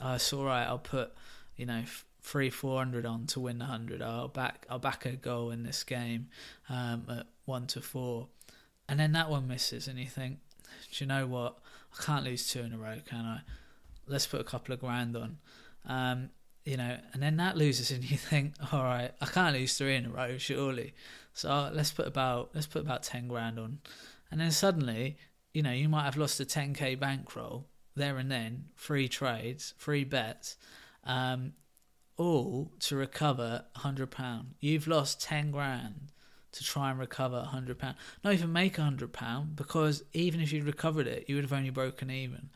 oh, 0.00 0.14
it's 0.14 0.32
all 0.32 0.44
right. 0.44 0.64
I'll 0.64 0.78
put, 0.78 1.12
you 1.56 1.66
know. 1.66 1.82
Three 2.24 2.50
four 2.50 2.78
hundred 2.78 3.04
on 3.04 3.26
to 3.26 3.40
win 3.40 3.58
the 3.58 3.64
hundred. 3.64 4.00
I'll 4.00 4.28
back 4.28 4.64
I'll 4.70 4.78
back 4.78 5.06
a 5.06 5.10
goal 5.10 5.50
in 5.50 5.64
this 5.64 5.82
game 5.82 6.28
um, 6.68 7.04
at 7.10 7.26
one 7.46 7.66
to 7.66 7.80
four, 7.80 8.28
and 8.88 9.00
then 9.00 9.10
that 9.10 9.28
one 9.28 9.48
misses, 9.48 9.88
and 9.88 9.98
you 9.98 10.06
think, 10.06 10.38
do 10.92 11.04
you 11.04 11.06
know 11.06 11.26
what? 11.26 11.58
I 11.98 12.02
can't 12.02 12.24
lose 12.24 12.48
two 12.48 12.60
in 12.60 12.72
a 12.72 12.78
row, 12.78 12.96
can 13.06 13.24
I? 13.24 13.40
Let's 14.06 14.26
put 14.26 14.40
a 14.40 14.44
couple 14.44 14.74
of 14.74 14.80
grand 14.80 15.16
on. 15.16 15.38
Um, 15.86 16.30
you 16.64 16.76
know, 16.76 16.96
and 17.12 17.22
then 17.22 17.36
that 17.38 17.56
loses, 17.56 17.90
and 17.90 18.08
you 18.08 18.16
think, 18.18 18.54
all 18.72 18.82
right, 18.82 19.10
I 19.20 19.26
can't 19.26 19.56
lose 19.56 19.76
three 19.76 19.96
in 19.96 20.06
a 20.06 20.10
row, 20.10 20.38
surely. 20.38 20.94
So 21.34 21.70
let's 21.72 21.92
put 21.92 22.06
about 22.06 22.50
let's 22.54 22.66
put 22.66 22.82
about 22.82 23.02
ten 23.02 23.28
grand 23.28 23.58
on, 23.58 23.78
and 24.30 24.40
then 24.40 24.50
suddenly, 24.50 25.16
you 25.54 25.62
know, 25.62 25.72
you 25.72 25.88
might 25.88 26.04
have 26.04 26.16
lost 26.16 26.40
a 26.40 26.44
ten 26.44 26.74
k 26.74 26.94
bankroll 26.94 27.66
there 27.94 28.16
and 28.16 28.30
then, 28.30 28.66
free 28.74 29.08
trades, 29.08 29.74
free 29.76 30.04
bets, 30.04 30.56
um, 31.04 31.52
all 32.16 32.72
to 32.80 32.96
recover 32.96 33.64
hundred 33.76 34.10
pound. 34.10 34.54
You've 34.60 34.86
lost 34.86 35.20
ten 35.20 35.50
grand 35.50 36.11
to 36.52 36.64
try 36.64 36.90
and 36.90 36.98
recover 36.98 37.36
a 37.36 37.44
hundred 37.44 37.78
pound. 37.78 37.96
Not 38.22 38.34
even 38.34 38.52
make 38.52 38.78
a 38.78 38.82
hundred 38.82 39.12
pound 39.12 39.56
because 39.56 40.04
even 40.12 40.40
if 40.40 40.52
you'd 40.52 40.64
recovered 40.64 41.06
it, 41.06 41.24
you 41.28 41.34
would 41.34 41.44
have 41.44 41.52
only 41.52 41.70
broken 41.70 42.10
even. 42.10 42.50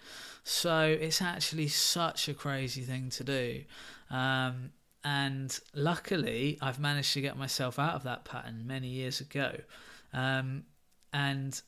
So 0.44 0.96
it's 1.00 1.22
actually 1.22 1.68
such 1.68 2.28
a 2.28 2.34
crazy 2.34 2.82
thing 2.82 3.10
to 3.10 3.24
do. 3.24 3.64
Um, 4.10 4.70
and 5.02 5.58
luckily, 5.74 6.58
I've 6.60 6.78
managed 6.78 7.12
to 7.14 7.20
get 7.20 7.36
myself 7.36 7.78
out 7.78 7.94
of 7.94 8.02
that 8.04 8.24
pattern 8.24 8.64
many 8.66 8.88
years 8.88 9.20
ago. 9.20 9.52
Um, 10.12 10.64
and 11.12 11.60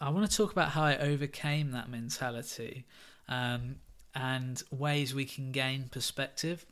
I 0.00 0.10
want 0.10 0.30
to 0.30 0.36
talk 0.36 0.52
about 0.52 0.70
how 0.70 0.82
I 0.82 0.96
overcame 0.96 1.72
that 1.72 1.90
mentality 1.90 2.86
um, 3.28 3.76
and 4.14 4.62
ways 4.70 5.14
we 5.14 5.24
can 5.24 5.52
gain 5.52 5.88
perspective. 5.90 6.64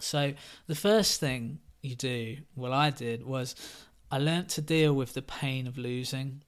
So, 0.00 0.34
the 0.66 0.74
first 0.74 1.20
thing 1.20 1.58
you 1.84 1.94
do, 1.94 2.38
well, 2.56 2.72
I 2.72 2.90
did, 2.90 3.24
was 3.24 3.54
I 4.10 4.18
learnt 4.18 4.48
to 4.50 4.62
deal 4.62 4.94
with 4.94 5.12
the 5.14 5.22
pain 5.22 5.66
of 5.66 5.76
losing. 5.76 6.42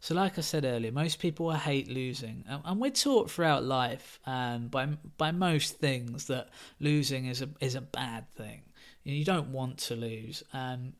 So, 0.00 0.14
like 0.14 0.36
I 0.36 0.42
said 0.42 0.64
earlier, 0.64 0.92
most 0.92 1.18
people 1.18 1.50
hate 1.52 1.88
losing, 1.88 2.44
and 2.46 2.80
we're 2.80 2.90
taught 2.90 3.30
throughout 3.30 3.64
life 3.64 4.20
um, 4.26 4.68
by 4.68 4.86
by 5.16 5.32
most 5.32 5.78
things 5.78 6.26
that 6.26 6.50
losing 6.78 7.26
is 7.26 7.40
a 7.40 7.48
is 7.60 7.74
a 7.74 7.80
bad 7.80 8.30
thing. 8.34 8.62
You 9.04 9.24
don't 9.24 9.48
want 9.48 9.78
to 9.78 9.96
lose, 9.96 10.42
um, 10.52 10.94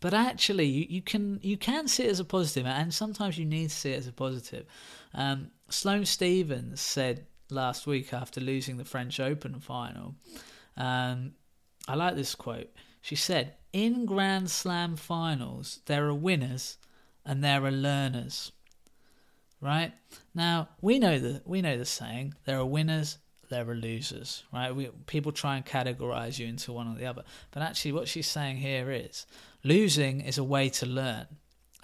but 0.00 0.14
actually, 0.14 0.66
you, 0.66 0.86
you 0.88 1.02
can 1.02 1.40
you 1.42 1.56
can 1.56 1.88
see 1.88 2.04
it 2.04 2.10
as 2.10 2.20
a 2.20 2.24
positive, 2.24 2.66
and 2.66 2.94
sometimes 2.94 3.38
you 3.38 3.44
need 3.44 3.70
to 3.70 3.74
see 3.74 3.92
it 3.92 3.98
as 3.98 4.06
a 4.06 4.12
positive. 4.12 4.66
Um, 5.14 5.50
Sloane 5.68 6.04
Stephens 6.04 6.80
said 6.80 7.26
last 7.50 7.86
week 7.86 8.12
after 8.12 8.40
losing 8.40 8.76
the 8.76 8.84
French 8.84 9.18
Open 9.18 9.58
final. 9.60 10.14
Um, 10.76 11.32
I 11.88 11.96
like 11.96 12.14
this 12.14 12.34
quote. 12.34 12.70
She 13.04 13.16
said, 13.16 13.56
"In 13.70 14.06
Grand 14.06 14.50
Slam 14.50 14.96
finals, 14.96 15.80
there 15.84 16.06
are 16.06 16.14
winners 16.14 16.78
and 17.22 17.44
there 17.44 17.62
are 17.62 17.70
learners. 17.70 18.50
Right 19.60 19.92
now, 20.34 20.70
we 20.80 20.98
know 20.98 21.18
the 21.18 21.42
we 21.44 21.60
know 21.60 21.76
the 21.76 21.84
saying: 21.84 22.32
there 22.46 22.58
are 22.58 22.64
winners, 22.64 23.18
there 23.50 23.68
are 23.68 23.74
losers. 23.74 24.44
Right? 24.50 24.74
We, 24.74 24.88
people 25.04 25.32
try 25.32 25.56
and 25.56 25.66
categorize 25.66 26.38
you 26.38 26.46
into 26.46 26.72
one 26.72 26.88
or 26.88 26.98
the 26.98 27.04
other, 27.04 27.24
but 27.50 27.62
actually, 27.62 27.92
what 27.92 28.08
she's 28.08 28.26
saying 28.26 28.56
here 28.56 28.90
is 28.90 29.26
losing 29.62 30.22
is 30.22 30.38
a 30.38 30.44
way 30.44 30.70
to 30.70 30.86
learn. 30.86 31.26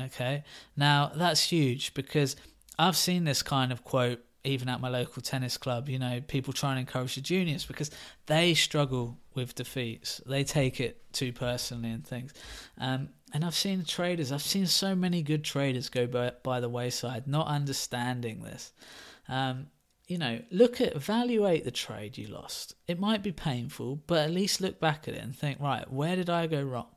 Okay, 0.00 0.42
now 0.74 1.12
that's 1.14 1.50
huge 1.50 1.92
because 1.92 2.34
I've 2.78 2.96
seen 2.96 3.24
this 3.24 3.42
kind 3.42 3.72
of 3.72 3.84
quote 3.84 4.24
even 4.44 4.68
at 4.68 4.80
my 4.80 4.88
local 4.88 5.22
tennis 5.22 5.56
club, 5.56 5.88
you 5.88 5.98
know, 5.98 6.20
people 6.26 6.52
try 6.52 6.70
and 6.70 6.80
encourage 6.80 7.14
the 7.14 7.20
juniors 7.20 7.66
because 7.66 7.90
they 8.26 8.54
struggle 8.54 9.18
with 9.34 9.54
defeats. 9.54 10.20
They 10.26 10.44
take 10.44 10.80
it 10.80 11.12
too 11.12 11.32
personally 11.32 11.90
and 11.90 12.06
things. 12.06 12.32
Um, 12.78 13.10
and 13.32 13.44
I've 13.44 13.54
seen 13.54 13.84
traders, 13.84 14.32
I've 14.32 14.42
seen 14.42 14.66
so 14.66 14.94
many 14.94 15.22
good 15.22 15.44
traders 15.44 15.88
go 15.88 16.06
by, 16.06 16.32
by 16.42 16.60
the 16.60 16.68
wayside, 16.68 17.26
not 17.26 17.46
understanding 17.46 18.42
this. 18.42 18.72
Um, 19.28 19.68
you 20.08 20.18
know, 20.18 20.40
look 20.50 20.80
at, 20.80 20.96
evaluate 20.96 21.64
the 21.64 21.70
trade 21.70 22.18
you 22.18 22.26
lost. 22.26 22.74
It 22.88 22.98
might 22.98 23.22
be 23.22 23.30
painful, 23.30 24.02
but 24.06 24.18
at 24.18 24.32
least 24.32 24.60
look 24.60 24.80
back 24.80 25.06
at 25.06 25.14
it 25.14 25.22
and 25.22 25.36
think, 25.36 25.60
right, 25.60 25.90
where 25.92 26.16
did 26.16 26.28
I 26.28 26.48
go 26.48 26.62
wrong? 26.62 26.88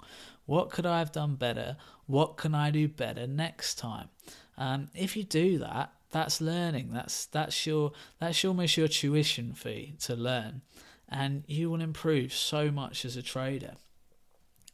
What 0.45 0.71
could 0.71 0.85
I 0.85 0.99
have 0.99 1.11
done 1.11 1.35
better? 1.35 1.77
What 2.07 2.37
can 2.37 2.55
I 2.55 2.71
do 2.71 2.87
better 2.87 3.27
next 3.27 3.77
time? 3.77 4.09
Um, 4.57 4.89
if 4.95 5.15
you 5.15 5.23
do 5.23 5.59
that, 5.59 5.93
that's 6.13 6.39
learning. 6.39 6.91
That's 6.93 7.25
that's 7.25 7.67
your 7.67 7.91
that's 8.19 8.45
almost 8.45 8.77
your 8.77 8.87
tuition 8.87 9.53
fee 9.53 9.95
to 10.01 10.15
learn, 10.15 10.61
and 11.09 11.43
you 11.47 11.69
will 11.69 11.81
improve 11.81 12.33
so 12.33 12.71
much 12.71 13.03
as 13.03 13.17
a 13.17 13.21
trader. 13.21 13.73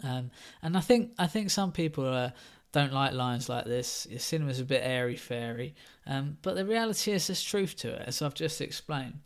Um, 0.04 0.32
and 0.62 0.78
I 0.78 0.82
think 0.82 1.14
I 1.18 1.28
think 1.28 1.50
some 1.50 1.72
people 1.72 2.06
uh, 2.06 2.32
don't 2.74 2.94
like 2.94 3.14
lines 3.14 3.50
like 3.50 3.66
this. 3.66 4.06
Your 4.10 4.20
cinema's 4.20 4.60
a 4.60 4.66
bit 4.66 4.82
airy 4.84 5.16
fairy, 5.16 5.76
um, 6.06 6.38
but 6.42 6.56
the 6.56 6.66
reality 6.66 7.14
is 7.14 7.28
there's 7.28 7.42
truth 7.42 7.76
to 7.78 7.90
it, 7.90 8.04
as 8.06 8.22
I've 8.22 8.36
just 8.36 8.62
explained. 8.62 9.20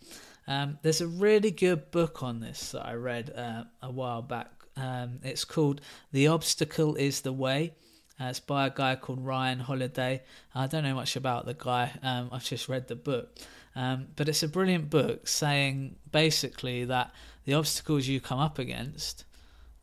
Um, 0.47 0.77
there's 0.83 1.01
a 1.01 1.07
really 1.07 1.51
good 1.51 1.89
book 1.89 2.21
on 2.21 2.41
this 2.41 2.71
that 2.71 2.85
I 2.85 2.93
read 2.93 3.33
uh, 3.35 3.63
a 3.81 3.89
while 3.89 4.21
back. 4.21 4.51
Um, 4.77 5.19
it's 5.23 5.45
called 5.45 5.81
"The 6.11 6.27
Obstacle 6.27 6.95
Is 6.95 7.21
the 7.21 7.33
Way." 7.33 7.73
Uh, 8.19 8.25
it's 8.25 8.39
by 8.39 8.67
a 8.67 8.69
guy 8.69 8.95
called 8.95 9.25
Ryan 9.25 9.59
Holiday. 9.59 10.21
I 10.53 10.67
don't 10.67 10.83
know 10.83 10.95
much 10.95 11.15
about 11.15 11.45
the 11.45 11.53
guy. 11.53 11.91
Um, 12.03 12.29
I've 12.31 12.43
just 12.43 12.69
read 12.69 12.87
the 12.87 12.95
book, 12.95 13.39
um, 13.75 14.07
but 14.15 14.29
it's 14.29 14.43
a 14.43 14.47
brilliant 14.47 14.89
book 14.89 15.27
saying 15.27 15.95
basically 16.11 16.85
that 16.85 17.11
the 17.45 17.55
obstacles 17.55 18.07
you 18.07 18.21
come 18.21 18.39
up 18.39 18.59
against, 18.59 19.25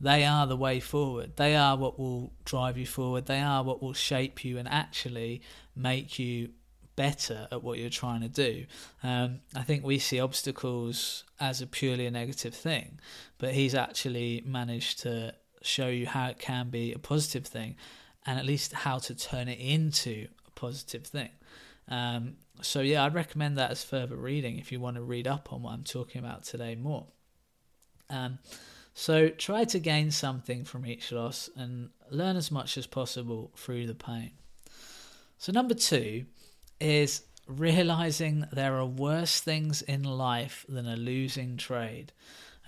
they 0.01 0.25
are 0.25 0.47
the 0.47 0.57
way 0.57 0.79
forward. 0.81 1.37
They 1.37 1.57
are 1.57 1.77
what 1.77 1.99
will 1.99 2.33
drive 2.45 2.79
you 2.79 2.87
forward. 2.87 3.27
They 3.27 3.41
are 3.41 3.65
what 3.65 3.83
will 3.83 3.93
shape 3.95 4.45
you 4.45 4.59
and 4.59 4.69
actually 4.69 5.43
make 5.75 6.19
you 6.19 6.51
better 6.95 7.49
at 7.51 7.63
what 7.63 7.79
you're 7.79 7.91
trying 7.91 8.21
to 8.21 8.29
do. 8.29 8.65
Um, 9.03 9.41
I 9.57 9.63
think 9.63 9.85
we 9.85 9.99
see 9.99 10.21
obstacles 10.21 11.25
as 11.41 11.61
a 11.61 11.67
purely 11.67 12.07
a 12.07 12.11
negative 12.11 12.55
thing, 12.55 13.01
but 13.39 13.55
he's 13.55 13.75
actually 13.75 14.43
managed 14.47 15.01
to 15.01 15.35
show 15.63 15.89
you 15.89 16.07
how 16.07 16.29
it 16.29 16.39
can 16.39 16.71
be 16.71 16.93
a 16.93 16.99
positive 16.99 17.47
thing 17.47 17.77
and 18.27 18.39
at 18.39 18.45
least 18.45 18.73
how 18.73 18.99
to 18.99 19.15
turn 19.15 19.49
it 19.49 19.59
into 19.59 20.29
a 20.47 20.50
positive 20.53 21.07
thing. 21.07 21.31
Um, 21.89 22.37
so 22.62 22.81
yeah, 22.81 23.05
I'd 23.05 23.15
recommend 23.15 23.59
that 23.59 23.71
as 23.71 23.83
further 23.83 24.17
reading 24.17 24.59
if 24.59 24.71
you 24.71 24.81
want 24.81 24.97
to 24.97 25.03
read 25.03 25.27
up 25.27 25.53
on 25.53 25.62
what 25.62 25.73
I'm 25.73 25.85
talking 25.85 26.21
about 26.21 26.45
today 26.45 26.75
more. 26.75 27.07
Um, 28.09 28.39
so 28.95 29.29
try 29.29 29.65
to 29.65 29.79
gain 29.79 30.11
something 30.11 30.65
from 30.65 30.85
each 30.85 31.12
loss 31.12 31.49
and 31.57 31.91
learn 32.11 32.37
as 32.37 32.50
much 32.50 32.77
as 32.77 32.87
possible 32.87 33.53
through 33.57 33.87
the 33.87 33.95
pain. 33.95 34.33
So 35.39 35.53
number 35.53 35.75
two 35.75 36.27
is 36.81 37.23
realizing 37.47 38.47
there 38.53 38.77
are 38.77 38.87
worse 38.87 39.41
things 39.41 39.83
in 39.83 40.03
life 40.03 40.67
than 40.69 40.87
a 40.87 40.97
losing 40.97 41.57
trade. 41.57 42.12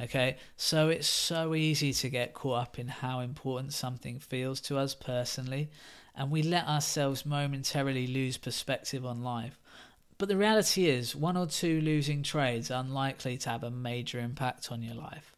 Okay, 0.00 0.36
so 0.56 0.88
it's 0.88 1.06
so 1.06 1.54
easy 1.54 1.92
to 1.92 2.08
get 2.08 2.34
caught 2.34 2.62
up 2.62 2.78
in 2.78 2.88
how 2.88 3.20
important 3.20 3.72
something 3.72 4.18
feels 4.18 4.60
to 4.62 4.78
us 4.78 4.94
personally, 4.94 5.68
and 6.16 6.30
we 6.30 6.42
let 6.42 6.66
ourselves 6.66 7.26
momentarily 7.26 8.06
lose 8.06 8.36
perspective 8.36 9.04
on 9.04 9.22
life. 9.22 9.58
But 10.18 10.28
the 10.28 10.36
reality 10.36 10.86
is, 10.86 11.14
one 11.14 11.36
or 11.36 11.46
two 11.46 11.80
losing 11.80 12.22
trades 12.22 12.70
are 12.70 12.80
unlikely 12.80 13.38
to 13.38 13.50
have 13.50 13.64
a 13.64 13.70
major 13.70 14.18
impact 14.20 14.70
on 14.70 14.82
your 14.82 14.94
life. 14.94 15.34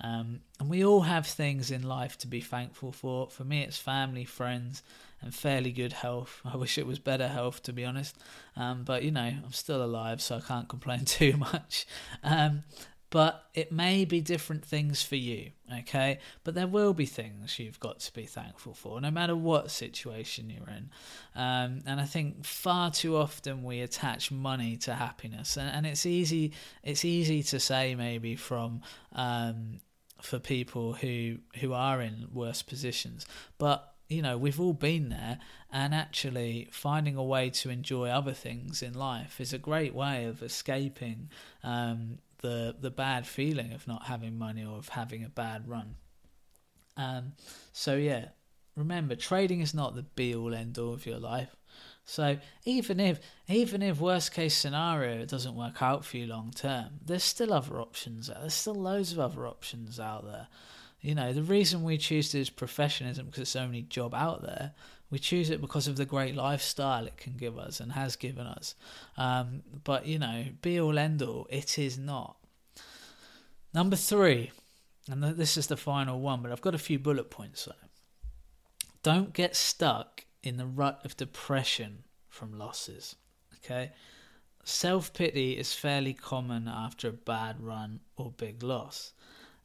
Um, 0.00 0.40
and 0.60 0.70
we 0.70 0.84
all 0.84 1.00
have 1.00 1.26
things 1.26 1.70
in 1.70 1.82
life 1.82 2.16
to 2.18 2.28
be 2.28 2.40
thankful 2.40 2.92
for. 2.92 3.28
For 3.30 3.44
me, 3.44 3.62
it's 3.62 3.78
family, 3.78 4.24
friends, 4.24 4.82
and 5.20 5.34
fairly 5.34 5.72
good 5.72 5.92
health. 5.92 6.40
I 6.44 6.56
wish 6.56 6.78
it 6.78 6.86
was 6.86 6.98
better 6.98 7.28
health, 7.28 7.62
to 7.64 7.72
be 7.72 7.84
honest. 7.84 8.16
Um, 8.56 8.84
but 8.84 9.02
you 9.02 9.10
know, 9.10 9.20
I'm 9.44 9.52
still 9.52 9.82
alive, 9.82 10.22
so 10.22 10.36
I 10.36 10.40
can't 10.40 10.68
complain 10.68 11.04
too 11.04 11.36
much. 11.36 11.86
Um, 12.22 12.62
but 13.10 13.46
it 13.54 13.72
may 13.72 14.04
be 14.04 14.20
different 14.20 14.64
things 14.64 15.02
for 15.02 15.16
you, 15.16 15.50
okay? 15.78 16.18
But 16.44 16.54
there 16.54 16.66
will 16.66 16.92
be 16.92 17.06
things 17.06 17.58
you've 17.58 17.80
got 17.80 18.00
to 18.00 18.12
be 18.12 18.26
thankful 18.26 18.74
for, 18.74 19.00
no 19.00 19.10
matter 19.10 19.34
what 19.34 19.70
situation 19.70 20.50
you're 20.50 20.68
in. 20.68 20.90
Um, 21.34 21.80
and 21.86 22.00
I 22.00 22.04
think 22.04 22.44
far 22.44 22.90
too 22.90 23.16
often 23.16 23.62
we 23.62 23.80
attach 23.80 24.30
money 24.30 24.76
to 24.78 24.94
happiness, 24.94 25.56
and, 25.56 25.70
and 25.70 25.86
it's 25.86 26.04
easy. 26.04 26.52
It's 26.82 27.04
easy 27.04 27.42
to 27.44 27.58
say 27.58 27.94
maybe 27.94 28.36
from 28.36 28.82
um, 29.12 29.80
for 30.20 30.38
people 30.38 30.92
who 30.92 31.38
who 31.60 31.72
are 31.72 32.02
in 32.02 32.28
worse 32.32 32.62
positions, 32.62 33.26
but 33.56 33.94
you 34.08 34.20
know 34.20 34.36
we've 34.36 34.60
all 34.60 34.72
been 34.72 35.10
there 35.10 35.38
and 35.70 35.94
actually 35.94 36.68
finding 36.72 37.16
a 37.16 37.22
way 37.22 37.50
to 37.50 37.70
enjoy 37.70 38.08
other 38.08 38.32
things 38.32 38.82
in 38.82 38.94
life 38.94 39.38
is 39.38 39.52
a 39.52 39.58
great 39.58 39.94
way 39.94 40.24
of 40.24 40.42
escaping 40.42 41.28
um, 41.62 42.18
the 42.38 42.76
the 42.78 42.90
bad 42.90 43.26
feeling 43.26 43.72
of 43.72 43.86
not 43.86 44.04
having 44.06 44.38
money 44.38 44.64
or 44.64 44.78
of 44.78 44.90
having 44.90 45.24
a 45.24 45.28
bad 45.28 45.68
run. 45.68 45.96
Um, 46.96 47.32
so 47.72 47.96
yeah, 47.96 48.28
remember 48.76 49.14
trading 49.14 49.60
is 49.60 49.74
not 49.74 49.94
the 49.94 50.02
be 50.02 50.34
all 50.34 50.54
end 50.54 50.78
all 50.78 50.92
of 50.92 51.06
your 51.06 51.18
life. 51.18 51.54
So 52.04 52.38
even 52.64 53.00
if 53.00 53.20
even 53.48 53.82
if 53.82 54.00
worst 54.00 54.32
case 54.32 54.56
scenario 54.56 55.20
it 55.20 55.28
doesn't 55.28 55.54
work 55.54 55.82
out 55.82 56.04
for 56.04 56.16
you 56.16 56.26
long 56.26 56.52
term, 56.52 57.00
there's 57.04 57.24
still 57.24 57.52
other 57.52 57.80
options. 57.80 58.28
There's 58.28 58.54
still 58.54 58.74
loads 58.74 59.12
of 59.12 59.18
other 59.18 59.46
options 59.46 60.00
out 60.00 60.24
there. 60.24 60.48
You 61.00 61.14
know, 61.14 61.32
the 61.32 61.42
reason 61.42 61.82
we 61.82 61.96
choose 61.96 62.32
this 62.32 62.50
profession 62.50 63.06
isn't 63.06 63.26
because 63.26 63.42
it's 63.42 63.52
the 63.52 63.60
only 63.60 63.82
job 63.82 64.14
out 64.14 64.42
there. 64.42 64.72
We 65.10 65.18
choose 65.18 65.48
it 65.48 65.60
because 65.60 65.86
of 65.86 65.96
the 65.96 66.04
great 66.04 66.34
lifestyle 66.34 67.06
it 67.06 67.16
can 67.16 67.34
give 67.34 67.58
us 67.58 67.80
and 67.80 67.92
has 67.92 68.16
given 68.16 68.46
us. 68.46 68.74
Um, 69.16 69.62
but, 69.84 70.06
you 70.06 70.18
know, 70.18 70.46
be 70.60 70.80
all 70.80 70.98
end 70.98 71.22
all, 71.22 71.46
it 71.50 71.78
is 71.78 71.96
not. 71.96 72.36
Number 73.72 73.96
three, 73.96 74.50
and 75.10 75.22
this 75.22 75.56
is 75.56 75.68
the 75.68 75.76
final 75.76 76.20
one, 76.20 76.42
but 76.42 76.52
I've 76.52 76.60
got 76.60 76.74
a 76.74 76.78
few 76.78 76.98
bullet 76.98 77.30
points 77.30 77.64
though. 77.64 77.72
Don't 79.02 79.32
get 79.32 79.56
stuck 79.56 80.24
in 80.42 80.56
the 80.56 80.66
rut 80.66 81.00
of 81.04 81.16
depression 81.16 82.04
from 82.28 82.58
losses. 82.58 83.16
Okay? 83.64 83.92
Self 84.64 85.12
pity 85.14 85.52
is 85.52 85.72
fairly 85.72 86.12
common 86.12 86.68
after 86.68 87.08
a 87.08 87.12
bad 87.12 87.60
run 87.60 88.00
or 88.16 88.30
big 88.30 88.62
loss. 88.62 89.12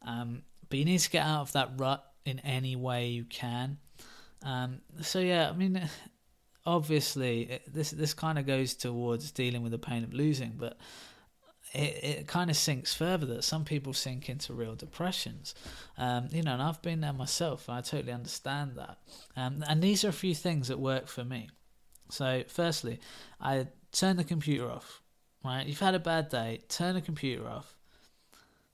Um, 0.02 0.44
but 0.74 0.80
you 0.80 0.86
need 0.86 1.02
to 1.02 1.10
get 1.12 1.24
out 1.24 1.42
of 1.42 1.52
that 1.52 1.70
rut 1.78 2.04
in 2.26 2.40
any 2.40 2.76
way 2.76 3.06
you 3.06 3.26
can. 3.26 3.78
Um, 4.42 4.82
so 5.02 5.20
yeah, 5.20 5.48
I 5.48 5.54
mean, 5.54 5.88
obviously 6.66 7.60
this 7.68 7.92
this 7.92 8.16
kind 8.16 8.40
of 8.40 8.48
goes 8.48 8.74
towards 8.74 9.30
dealing 9.30 9.62
with 9.62 9.72
the 9.72 9.78
pain 9.78 10.04
of 10.04 10.16
losing, 10.16 10.54
but 10.58 10.80
it, 11.76 12.04
it 12.04 12.28
kind 12.28 12.50
of 12.50 12.56
sinks 12.56 12.92
further 12.92 13.28
that 13.28 13.44
some 13.44 13.66
people 13.66 13.94
sink 13.94 14.30
into 14.30 14.52
real 14.56 14.74
depressions. 14.74 15.54
Um, 15.96 16.30
you 16.32 16.42
know, 16.42 16.54
and 16.54 16.62
I've 16.64 16.82
been 16.82 17.02
there 17.02 17.14
myself, 17.14 17.70
I 17.70 17.82
totally 17.82 18.12
understand 18.12 18.72
that. 18.78 18.98
Um, 19.36 19.64
and 19.70 19.80
these 19.80 20.04
are 20.04 20.10
a 20.10 20.12
few 20.12 20.34
things 20.34 20.70
that 20.70 20.80
work 20.80 21.08
for 21.08 21.24
me. 21.24 21.52
So, 22.10 22.46
firstly, 22.48 23.00
I 23.40 23.68
turn 23.92 24.18
the 24.18 24.24
computer 24.24 24.72
off. 24.72 25.04
Right, 25.46 25.68
you've 25.68 25.80
had 25.80 25.94
a 25.94 26.00
bad 26.00 26.30
day. 26.30 26.62
Turn 26.68 26.96
the 26.96 27.02
computer 27.02 27.48
off. 27.48 27.78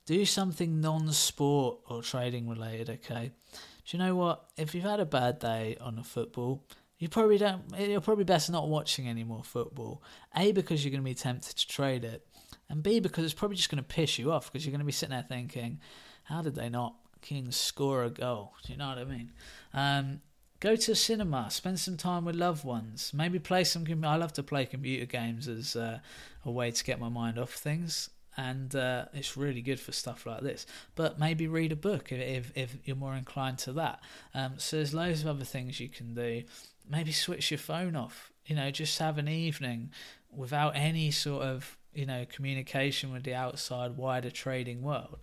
Do 0.09 0.25
something 0.25 0.81
non-sport 0.81 1.81
or 1.87 2.01
trading 2.01 2.49
related. 2.49 2.89
Okay, 2.89 3.31
do 3.53 3.59
you 3.95 3.99
know 3.99 4.15
what? 4.15 4.43
If 4.57 4.73
you've 4.73 4.83
had 4.83 4.99
a 4.99 5.05
bad 5.05 5.37
day 5.37 5.77
on 5.79 5.97
the 5.97 6.03
football, 6.03 6.63
You 6.97 7.07
probably 7.07 7.37
don't. 7.37 7.61
You're 7.77 8.01
probably 8.01 8.23
best 8.23 8.49
not 8.49 8.67
watching 8.67 9.07
any 9.07 9.23
more 9.23 9.43
football. 9.43 10.01
A 10.35 10.51
because 10.51 10.83
you're 10.83 10.89
going 10.91 11.03
to 11.03 11.09
be 11.09 11.13
tempted 11.13 11.55
to 11.55 11.67
trade 11.67 12.03
it, 12.03 12.25
and 12.69 12.81
B 12.81 12.99
because 12.99 13.23
it's 13.23 13.35
probably 13.35 13.55
just 13.55 13.69
going 13.69 13.83
to 13.83 13.87
piss 13.87 14.17
you 14.17 14.31
off 14.31 14.51
because 14.51 14.65
you're 14.65 14.71
going 14.71 14.79
to 14.79 14.85
be 14.85 14.91
sitting 14.91 15.15
there 15.15 15.25
thinking, 15.29 15.79
"How 16.23 16.41
did 16.41 16.55
they 16.55 16.69
not 16.69 16.95
King 17.21 17.51
score 17.51 18.03
a 18.03 18.09
goal?" 18.09 18.53
Do 18.65 18.73
you 18.73 18.79
know 18.79 18.89
what 18.89 18.97
I 18.97 19.05
mean? 19.05 19.31
Um, 19.73 20.21
go 20.59 20.75
to 20.75 20.95
cinema, 20.95 21.51
spend 21.51 21.79
some 21.79 21.97
time 21.97 22.25
with 22.25 22.35
loved 22.35 22.65
ones, 22.65 23.13
maybe 23.13 23.37
play 23.37 23.63
some. 23.63 23.85
I 24.03 24.15
love 24.15 24.33
to 24.33 24.43
play 24.43 24.65
computer 24.65 25.05
games 25.05 25.47
as 25.47 25.75
uh, 25.75 25.99
a 26.43 26.51
way 26.51 26.71
to 26.71 26.83
get 26.83 26.99
my 26.99 27.09
mind 27.09 27.39
off 27.39 27.53
things 27.53 28.09
and 28.39 28.73
uh, 28.73 29.05
it's 29.13 29.35
really 29.35 29.61
good 29.61 29.81
for 29.81 29.91
stuff 29.91 30.25
like 30.25 30.41
this. 30.41 30.65
But 30.95 31.19
maybe 31.19 31.47
read 31.47 31.73
a 31.73 31.75
book 31.75 32.11
if 32.11 32.51
if, 32.55 32.77
you're 32.85 32.95
more 32.95 33.15
inclined 33.15 33.57
to 33.59 33.73
that. 33.73 34.01
Um, 34.33 34.53
so 34.57 34.77
there's 34.77 34.93
loads 34.93 35.21
of 35.21 35.27
other 35.27 35.43
things 35.43 35.79
you 35.79 35.89
can 35.89 36.13
do. 36.13 36.43
Maybe 36.89 37.11
switch 37.11 37.51
your 37.51 37.57
phone 37.57 37.97
off. 37.97 38.31
You 38.45 38.55
know, 38.55 38.71
just 38.71 38.97
have 38.99 39.17
an 39.17 39.27
evening 39.27 39.91
without 40.31 40.75
any 40.75 41.11
sort 41.11 41.43
of 41.43 41.77
you 41.93 42.05
know 42.05 42.25
communication 42.31 43.11
with 43.11 43.23
the 43.23 43.33
outside 43.33 43.97
wider 43.97 44.31
trading 44.31 44.81
world, 44.83 45.19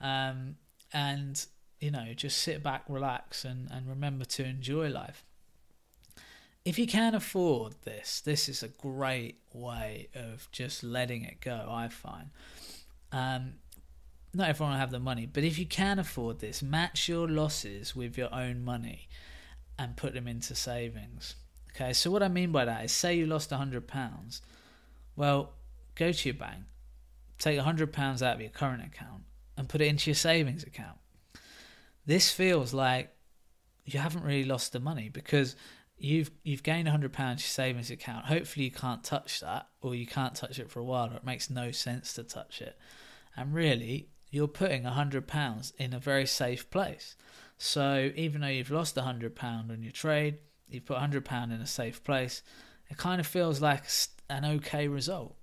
um, 0.00 0.54
and 0.92 1.44
you 1.80 1.90
know 1.90 2.14
just 2.14 2.38
sit 2.38 2.62
back, 2.62 2.84
relax, 2.88 3.44
and 3.44 3.68
and 3.72 3.88
remember 3.88 4.24
to 4.26 4.44
enjoy 4.44 4.88
life 4.88 5.24
if 6.64 6.78
you 6.78 6.86
can 6.86 7.14
afford 7.14 7.74
this, 7.84 8.20
this 8.20 8.48
is 8.48 8.62
a 8.62 8.68
great 8.68 9.38
way 9.52 10.08
of 10.14 10.48
just 10.52 10.84
letting 10.84 11.24
it 11.24 11.40
go, 11.40 11.66
I 11.68 11.88
find. 11.88 12.30
Um, 13.12 13.54
not 14.32 14.48
everyone 14.48 14.72
will 14.72 14.80
have 14.80 14.90
the 14.90 15.00
money, 15.00 15.26
but 15.26 15.44
if 15.44 15.58
you 15.58 15.66
can 15.66 15.98
afford 15.98 16.38
this, 16.38 16.62
match 16.62 17.08
your 17.08 17.28
losses 17.28 17.96
with 17.96 18.16
your 18.16 18.32
own 18.32 18.64
money 18.64 19.08
and 19.78 19.96
put 19.96 20.14
them 20.14 20.28
into 20.28 20.54
savings. 20.54 21.34
Okay, 21.74 21.92
so 21.92 22.10
what 22.10 22.22
I 22.22 22.28
mean 22.28 22.52
by 22.52 22.64
that 22.64 22.84
is 22.84 22.92
say 22.92 23.16
you 23.16 23.26
lost 23.26 23.50
£100, 23.50 24.40
well, 25.16 25.52
go 25.94 26.12
to 26.12 26.28
your 26.28 26.36
bank, 26.36 26.64
take 27.38 27.58
£100 27.58 28.22
out 28.22 28.34
of 28.34 28.40
your 28.40 28.50
current 28.50 28.84
account 28.84 29.22
and 29.56 29.68
put 29.68 29.80
it 29.80 29.86
into 29.86 30.10
your 30.10 30.14
savings 30.14 30.62
account. 30.62 30.98
This 32.06 32.30
feels 32.30 32.72
like 32.72 33.12
you 33.84 33.98
haven't 33.98 34.24
really 34.24 34.44
lost 34.44 34.72
the 34.72 34.80
money 34.80 35.08
because 35.08 35.56
you've 36.00 36.30
you've 36.42 36.62
gained 36.62 36.88
hundred 36.88 37.12
pounds 37.12 37.42
your 37.42 37.48
savings 37.48 37.90
account. 37.90 38.26
Hopefully 38.26 38.64
you 38.64 38.70
can't 38.70 39.04
touch 39.04 39.40
that, 39.40 39.68
or 39.82 39.94
you 39.94 40.06
can't 40.06 40.34
touch 40.34 40.58
it 40.58 40.70
for 40.70 40.80
a 40.80 40.84
while, 40.84 41.10
or 41.10 41.16
it 41.16 41.24
makes 41.24 41.50
no 41.50 41.70
sense 41.70 42.14
to 42.14 42.22
touch 42.22 42.60
it. 42.60 42.76
And 43.36 43.54
really, 43.54 44.08
you're 44.30 44.48
putting 44.48 44.84
hundred 44.84 45.26
pounds 45.26 45.72
in 45.78 45.92
a 45.92 45.98
very 45.98 46.26
safe 46.26 46.70
place. 46.70 47.16
So 47.58 48.10
even 48.16 48.40
though 48.40 48.48
you've 48.48 48.70
lost 48.70 48.98
hundred 48.98 49.36
pound 49.36 49.70
on 49.70 49.82
your 49.82 49.92
trade, 49.92 50.38
you've 50.68 50.86
put 50.86 50.98
hundred 50.98 51.24
pound 51.24 51.52
in 51.52 51.60
a 51.60 51.66
safe 51.66 52.02
place. 52.02 52.42
It 52.88 52.96
kind 52.96 53.20
of 53.20 53.26
feels 53.26 53.60
like 53.60 53.84
an 54.28 54.44
okay 54.44 54.88
result. 54.88 55.36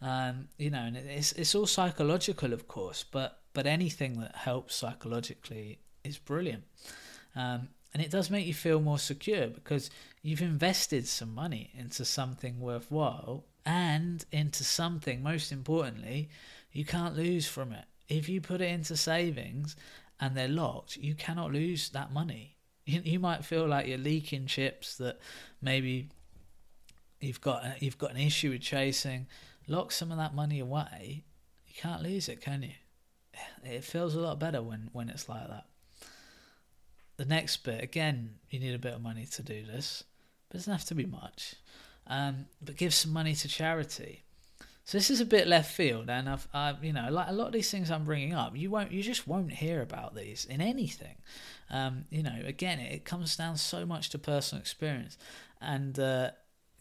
Um, 0.00 0.48
you 0.58 0.70
know, 0.70 0.82
and 0.82 0.96
it's 0.96 1.32
it's 1.32 1.54
all 1.54 1.66
psychological, 1.66 2.52
of 2.52 2.68
course, 2.68 3.04
but 3.10 3.40
but 3.54 3.66
anything 3.66 4.20
that 4.20 4.36
helps 4.36 4.74
psychologically 4.74 5.78
is 6.04 6.18
brilliant. 6.18 6.64
Um, 7.34 7.68
and 7.92 8.02
it 8.02 8.10
does 8.10 8.30
make 8.30 8.46
you 8.46 8.54
feel 8.54 8.80
more 8.80 8.98
secure 8.98 9.48
because 9.48 9.90
you've 10.22 10.40
invested 10.40 11.06
some 11.06 11.34
money 11.34 11.70
into 11.76 12.04
something 12.04 12.58
worthwhile 12.58 13.44
and 13.66 14.24
into 14.32 14.64
something, 14.64 15.22
most 15.22 15.52
importantly, 15.52 16.30
you 16.72 16.84
can't 16.84 17.16
lose 17.16 17.46
from 17.46 17.72
it. 17.72 17.84
If 18.08 18.28
you 18.28 18.40
put 18.40 18.60
it 18.60 18.70
into 18.70 18.96
savings 18.96 19.76
and 20.18 20.36
they're 20.36 20.48
locked, 20.48 20.96
you 20.96 21.14
cannot 21.14 21.52
lose 21.52 21.90
that 21.90 22.12
money. 22.12 22.48
You, 22.84 23.20
might 23.20 23.44
feel 23.44 23.68
like 23.68 23.86
you're 23.86 23.96
leaking 23.96 24.46
chips 24.46 24.96
that 24.96 25.20
maybe 25.60 26.08
you've 27.20 27.40
got 27.40 27.64
uh, 27.64 27.74
you've 27.78 27.96
got 27.96 28.10
an 28.10 28.16
issue 28.16 28.50
with 28.50 28.60
chasing. 28.60 29.28
Lock 29.68 29.92
some 29.92 30.10
of 30.10 30.18
that 30.18 30.34
money 30.34 30.58
away. 30.58 31.22
You 31.68 31.74
can't 31.76 32.02
lose 32.02 32.28
it, 32.28 32.40
can 32.40 32.64
you? 32.64 32.72
It 33.64 33.84
feels 33.84 34.16
a 34.16 34.20
lot 34.20 34.40
better 34.40 34.60
when, 34.60 34.90
when 34.92 35.08
it's 35.08 35.28
like 35.28 35.46
that 35.46 35.66
the 37.22 37.28
next 37.28 37.58
bit, 37.58 37.84
again, 37.84 38.34
you 38.50 38.58
need 38.58 38.74
a 38.74 38.80
bit 38.80 38.94
of 38.94 39.00
money 39.00 39.26
to 39.26 39.42
do 39.44 39.64
this, 39.64 40.02
but 40.48 40.56
it 40.56 40.58
doesn't 40.58 40.72
have 40.72 40.84
to 40.86 40.94
be 40.96 41.06
much. 41.06 41.54
Um, 42.08 42.46
but 42.60 42.76
give 42.76 42.92
some 42.92 43.12
money 43.12 43.36
to 43.36 43.46
charity. 43.46 44.24
So 44.84 44.98
this 44.98 45.08
is 45.08 45.20
a 45.20 45.24
bit 45.24 45.46
left 45.46 45.72
field, 45.72 46.10
and 46.10 46.28
I've, 46.28 46.48
I've, 46.52 46.82
you 46.82 46.92
know, 46.92 47.06
like 47.12 47.28
a 47.28 47.32
lot 47.32 47.46
of 47.46 47.52
these 47.52 47.70
things 47.70 47.92
I'm 47.92 48.04
bringing 48.04 48.34
up, 48.34 48.56
you 48.56 48.70
won't, 48.70 48.90
you 48.90 49.04
just 49.04 49.28
won't 49.28 49.52
hear 49.52 49.82
about 49.82 50.16
these 50.16 50.44
in 50.46 50.60
anything. 50.60 51.14
Um, 51.70 52.06
you 52.10 52.24
know, 52.24 52.36
again, 52.44 52.80
it, 52.80 52.92
it, 52.92 53.04
comes 53.04 53.36
down 53.36 53.56
so 53.56 53.86
much 53.86 54.10
to 54.10 54.18
personal 54.18 54.60
experience 54.60 55.16
and 55.60 55.96
uh, 56.00 56.32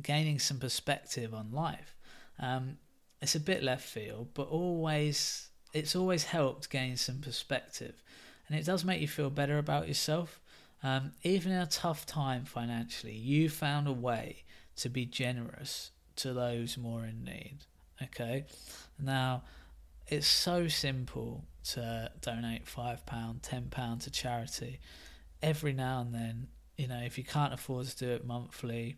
gaining 0.02 0.40
some 0.40 0.58
perspective 0.58 1.36
on 1.36 1.52
life. 1.52 1.96
Um, 2.40 2.80
it's 3.22 3.36
a 3.36 3.40
bit 3.40 3.62
left 3.62 3.88
field, 3.88 4.30
but 4.34 4.48
always, 4.48 5.50
it's 5.72 5.96
always 5.96 6.24
helped 6.24 6.72
gain 6.72 6.98
some 6.98 7.20
perspective 7.20 8.02
and 8.52 8.60
it 8.60 8.66
does 8.66 8.84
make 8.84 9.00
you 9.00 9.08
feel 9.08 9.30
better 9.30 9.58
about 9.58 9.88
yourself. 9.88 10.42
Um, 10.84 11.14
even 11.24 11.54
in 11.54 11.60
a 11.60 11.66
tough 11.66 12.06
time 12.06 12.44
financially, 12.44 13.16
you 13.16 13.48
found 13.48 13.88
a 13.88 13.94
way 13.94 14.44
to 14.76 14.90
be 14.90 15.06
generous 15.06 15.92
to 16.18 16.34
those 16.34 16.78
more 16.78 17.06
in 17.06 17.24
need. 17.24 17.60
Okay, 18.04 18.44
now 19.00 19.44
it's 20.08 20.28
so 20.28 20.68
simple 20.68 21.46
to 21.70 22.12
donate 22.20 22.68
five 22.68 23.06
pound, 23.06 23.42
ten 23.42 23.70
pound 23.70 24.02
to 24.02 24.12
charity 24.12 24.82
every 25.42 25.72
now 25.72 26.02
and 26.02 26.14
then. 26.14 26.48
You 26.78 26.90
know, 26.90 27.02
if 27.06 27.18
you 27.18 27.24
can't 27.24 27.54
afford 27.54 27.86
to 27.88 27.98
do 27.98 28.10
it 28.10 28.26
monthly, 28.26 28.98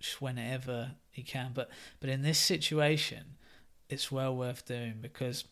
just 0.00 0.20
whenever 0.20 0.92
you 1.14 1.22
can. 1.22 1.52
But 1.54 1.70
but 2.00 2.10
in 2.10 2.22
this 2.22 2.38
situation, 2.38 3.36
it's 3.88 4.10
well 4.10 4.34
worth 4.34 4.66
doing 4.66 4.94
because 5.00 5.44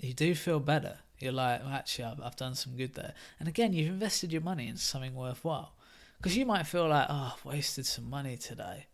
you 0.00 0.12
do 0.12 0.36
feel 0.36 0.60
better 0.60 0.98
you're 1.18 1.32
like, 1.32 1.64
well, 1.64 1.74
actually, 1.74 2.04
I've, 2.22 2.36
done 2.36 2.54
some 2.54 2.76
good 2.76 2.94
there. 2.94 3.14
And 3.40 3.48
again, 3.48 3.72
you've 3.72 3.88
invested 3.88 4.32
your 4.32 4.42
money 4.42 4.68
in 4.68 4.76
something 4.76 5.14
worthwhile. 5.14 5.74
Because 6.18 6.36
you 6.36 6.46
might 6.46 6.66
feel 6.66 6.88
like, 6.88 7.06
oh, 7.08 7.34
I've 7.36 7.44
wasted 7.44 7.86
some 7.86 8.08
money 8.08 8.36
today, 8.36 8.86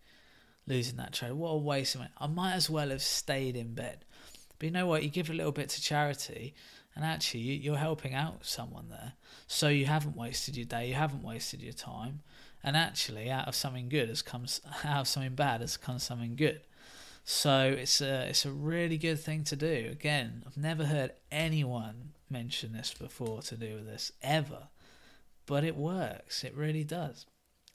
losing 0.66 0.96
that 0.96 1.12
trade. 1.12 1.32
What 1.32 1.50
a 1.50 1.56
waste 1.56 1.94
of 1.94 2.02
money. 2.02 2.12
I 2.18 2.26
might 2.26 2.54
as 2.54 2.68
well 2.68 2.90
have 2.90 3.02
stayed 3.02 3.56
in 3.56 3.74
bed. 3.74 4.04
But 4.58 4.66
you 4.66 4.72
know 4.72 4.86
what? 4.86 5.02
You 5.02 5.10
give 5.10 5.30
a 5.30 5.34
little 5.34 5.52
bit 5.52 5.68
to 5.70 5.82
charity, 5.82 6.54
and 6.94 7.04
actually, 7.04 7.40
you're 7.40 7.76
helping 7.76 8.14
out 8.14 8.44
someone 8.44 8.88
there. 8.88 9.14
So 9.46 9.68
you 9.68 9.86
haven't 9.86 10.16
wasted 10.16 10.56
your 10.56 10.66
day, 10.66 10.88
you 10.88 10.94
haven't 10.94 11.22
wasted 11.22 11.60
your 11.60 11.72
time. 11.72 12.20
And 12.62 12.76
actually, 12.76 13.30
out 13.30 13.48
of 13.48 13.54
something 13.54 13.88
good 13.88 14.08
has 14.08 14.22
come, 14.22 14.46
out 14.84 15.00
of 15.02 15.08
something 15.08 15.34
bad 15.34 15.60
has 15.60 15.76
come 15.76 15.98
something 15.98 16.36
good. 16.36 16.60
So 17.24 17.74
it's 17.78 18.00
a 18.00 18.28
it's 18.28 18.44
a 18.44 18.50
really 18.50 18.98
good 18.98 19.18
thing 19.18 19.44
to 19.44 19.56
do. 19.56 19.88
Again, 19.90 20.44
I've 20.46 20.56
never 20.56 20.84
heard 20.84 21.12
anyone 21.32 22.13
mention 22.34 22.72
this 22.74 22.92
before 22.92 23.40
to 23.42 23.56
do 23.56 23.76
with 23.76 23.86
this 23.86 24.12
ever, 24.22 24.68
but 25.46 25.64
it 25.64 25.76
works. 25.76 26.44
It 26.44 26.54
really 26.54 26.84
does. 26.84 27.24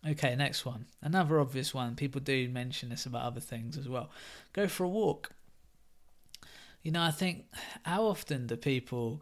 Okay, 0.07 0.35
next 0.35 0.65
one. 0.65 0.85
Another 1.01 1.39
obvious 1.39 1.73
one. 1.73 1.95
People 1.95 2.21
do 2.21 2.47
mention 2.47 2.89
this 2.89 3.05
about 3.05 3.23
other 3.23 3.39
things 3.39 3.77
as 3.77 3.89
well. 3.89 4.11
Go 4.53 4.67
for 4.67 4.83
a 4.83 4.89
walk. 4.89 5.31
You 6.83 6.91
know, 6.91 7.01
I 7.01 7.11
think 7.11 7.45
how 7.83 8.05
often 8.05 8.47
do 8.47 8.55
people 8.55 9.21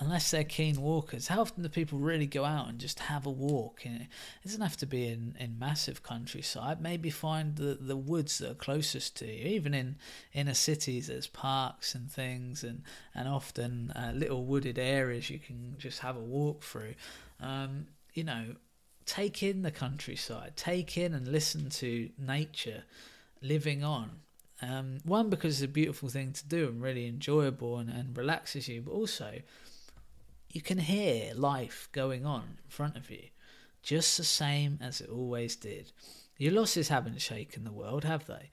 unless 0.00 0.30
they're 0.30 0.44
keen 0.44 0.80
walkers, 0.80 1.28
how 1.28 1.42
often 1.42 1.62
do 1.62 1.68
people 1.68 1.98
really 1.98 2.26
go 2.26 2.44
out 2.44 2.68
and 2.68 2.78
just 2.78 2.98
have 3.00 3.26
a 3.26 3.30
walk? 3.30 3.84
it 3.84 4.08
doesn't 4.42 4.62
have 4.62 4.76
to 4.78 4.86
be 4.86 5.06
in, 5.06 5.36
in 5.38 5.58
massive 5.58 6.02
countryside. 6.02 6.80
Maybe 6.80 7.10
find 7.10 7.56
the, 7.56 7.78
the 7.78 7.96
woods 7.96 8.38
that 8.38 8.50
are 8.50 8.54
closest 8.54 9.16
to 9.18 9.26
you. 9.26 9.44
Even 9.48 9.74
in 9.74 9.96
inner 10.32 10.54
cities, 10.54 11.08
there's 11.08 11.26
parks 11.26 11.94
and 11.94 12.10
things, 12.10 12.64
and 12.64 12.82
and 13.14 13.28
often 13.28 13.92
uh, 13.94 14.12
little 14.14 14.44
wooded 14.44 14.78
areas 14.78 15.28
you 15.28 15.38
can 15.38 15.76
just 15.78 16.00
have 16.00 16.16
a 16.16 16.20
walk 16.20 16.62
through. 16.62 16.94
Um, 17.38 17.86
you 18.14 18.24
know, 18.24 18.56
take 19.04 19.42
in 19.42 19.62
the 19.62 19.70
countryside, 19.70 20.56
take 20.56 20.96
in 20.96 21.12
and 21.12 21.28
listen 21.28 21.68
to 21.70 22.08
nature 22.18 22.84
living 23.42 23.84
on. 23.84 24.20
Um, 24.62 24.98
one 25.04 25.30
because 25.30 25.62
it's 25.62 25.70
a 25.70 25.72
beautiful 25.72 26.08
thing 26.10 26.32
to 26.32 26.46
do 26.46 26.68
and 26.68 26.82
really 26.82 27.06
enjoyable 27.06 27.78
and, 27.78 27.88
and 27.88 28.16
relaxes 28.16 28.68
you, 28.68 28.82
but 28.82 28.92
also 28.92 29.40
you 30.50 30.60
can 30.60 30.78
hear 30.78 31.32
life 31.34 31.88
going 31.92 32.26
on 32.26 32.58
in 32.64 32.70
front 32.70 32.96
of 32.96 33.10
you, 33.10 33.28
just 33.82 34.16
the 34.16 34.24
same 34.24 34.78
as 34.82 35.00
it 35.00 35.08
always 35.08 35.56
did. 35.56 35.92
Your 36.38 36.52
losses 36.52 36.88
haven't 36.88 37.20
shaken 37.20 37.64
the 37.64 37.72
world, 37.72 38.04
have 38.04 38.26
they? 38.26 38.50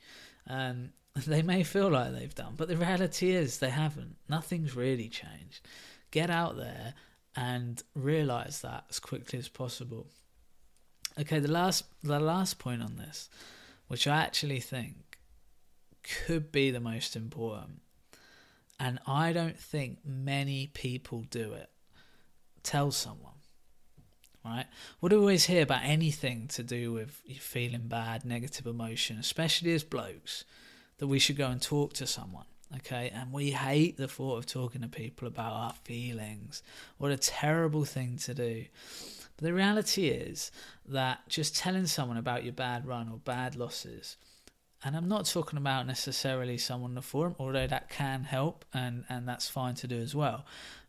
Um, 0.48 0.92
they 1.26 1.42
may 1.42 1.64
feel 1.64 1.90
like 1.90 2.14
they've 2.14 2.36
done, 2.36 2.54
but 2.56 2.68
the 2.68 2.78
reality 2.78 3.32
is 3.32 3.58
they 3.58 3.72
haven't. 3.72 4.18
Nothing's 4.30 4.76
really 4.76 5.10
changed. 5.10 5.68
Get 6.12 6.30
out 6.30 6.56
there 6.56 6.94
and 7.36 7.82
realize 7.96 8.62
that 8.62 8.86
as 8.90 9.00
quickly 9.00 9.40
as 9.40 9.50
possible. 9.50 10.08
Okay, 11.20 11.40
the 11.40 11.52
last 11.52 11.86
the 12.04 12.20
last 12.20 12.60
point 12.60 12.84
on 12.84 12.98
this, 12.98 13.28
which 13.88 14.06
I 14.08 14.18
actually 14.18 14.60
think 14.60 15.18
could 16.04 16.52
be 16.52 16.70
the 16.70 16.80
most 16.80 17.16
important, 17.16 17.82
and 18.80 19.00
I 19.08 19.34
don't 19.34 19.60
think 19.60 20.00
many 20.06 20.68
people 20.68 21.24
do 21.24 21.54
it 21.54 21.72
tell 22.68 22.92
someone. 22.92 23.32
right? 24.44 24.66
What 25.00 25.10
do 25.10 25.16
we 25.16 25.22
always 25.22 25.46
hear 25.46 25.64
about 25.64 25.84
anything 25.84 26.48
to 26.50 26.64
do 26.64 26.92
with 26.94 27.12
feeling 27.40 27.88
bad, 27.88 28.26
negative 28.26 28.66
emotion, 28.66 29.18
especially 29.18 29.74
as 29.74 29.84
blokes, 29.84 30.44
that 30.98 31.08
we 31.08 31.20
should 31.20 31.38
go 31.38 31.48
and 31.48 31.62
talk 31.62 31.94
to 31.94 32.06
someone, 32.06 32.46
okay? 32.76 33.10
And 33.14 33.32
we 33.32 33.52
hate 33.52 33.98
the 33.98 34.08
thought 34.08 34.38
of 34.38 34.46
talking 34.46 34.82
to 34.82 34.88
people 34.88 35.28
about 35.28 35.54
our 35.54 35.74
feelings. 35.84 36.62
What 36.98 37.12
a 37.12 37.18
terrible 37.18 37.86
thing 37.86 38.18
to 38.20 38.34
do. 38.34 38.66
But 39.38 39.46
the 39.46 39.54
reality 39.54 40.08
is 40.08 40.52
that 40.88 41.28
just 41.30 41.56
telling 41.56 41.86
someone 41.86 42.18
about 42.18 42.44
your 42.44 42.54
bad 42.54 42.86
run 42.86 43.10
or 43.10 43.18
bad 43.18 43.56
losses, 43.56 44.18
and 44.84 44.96
I'm 44.96 45.08
not 45.08 45.26
talking 45.26 45.58
about 45.58 45.88
necessarily 45.88 46.58
someone 46.58 46.92
in 46.92 46.96
the 46.96 47.02
forum, 47.02 47.36
although 47.40 47.68
that 47.68 47.90
can 47.90 48.24
help 48.24 48.66
and, 48.74 49.06
and 49.10 49.28
that's 49.28 49.50
fine 49.50 49.76
to 49.76 49.88
do 49.88 49.98
as 50.00 50.14
well 50.14 50.46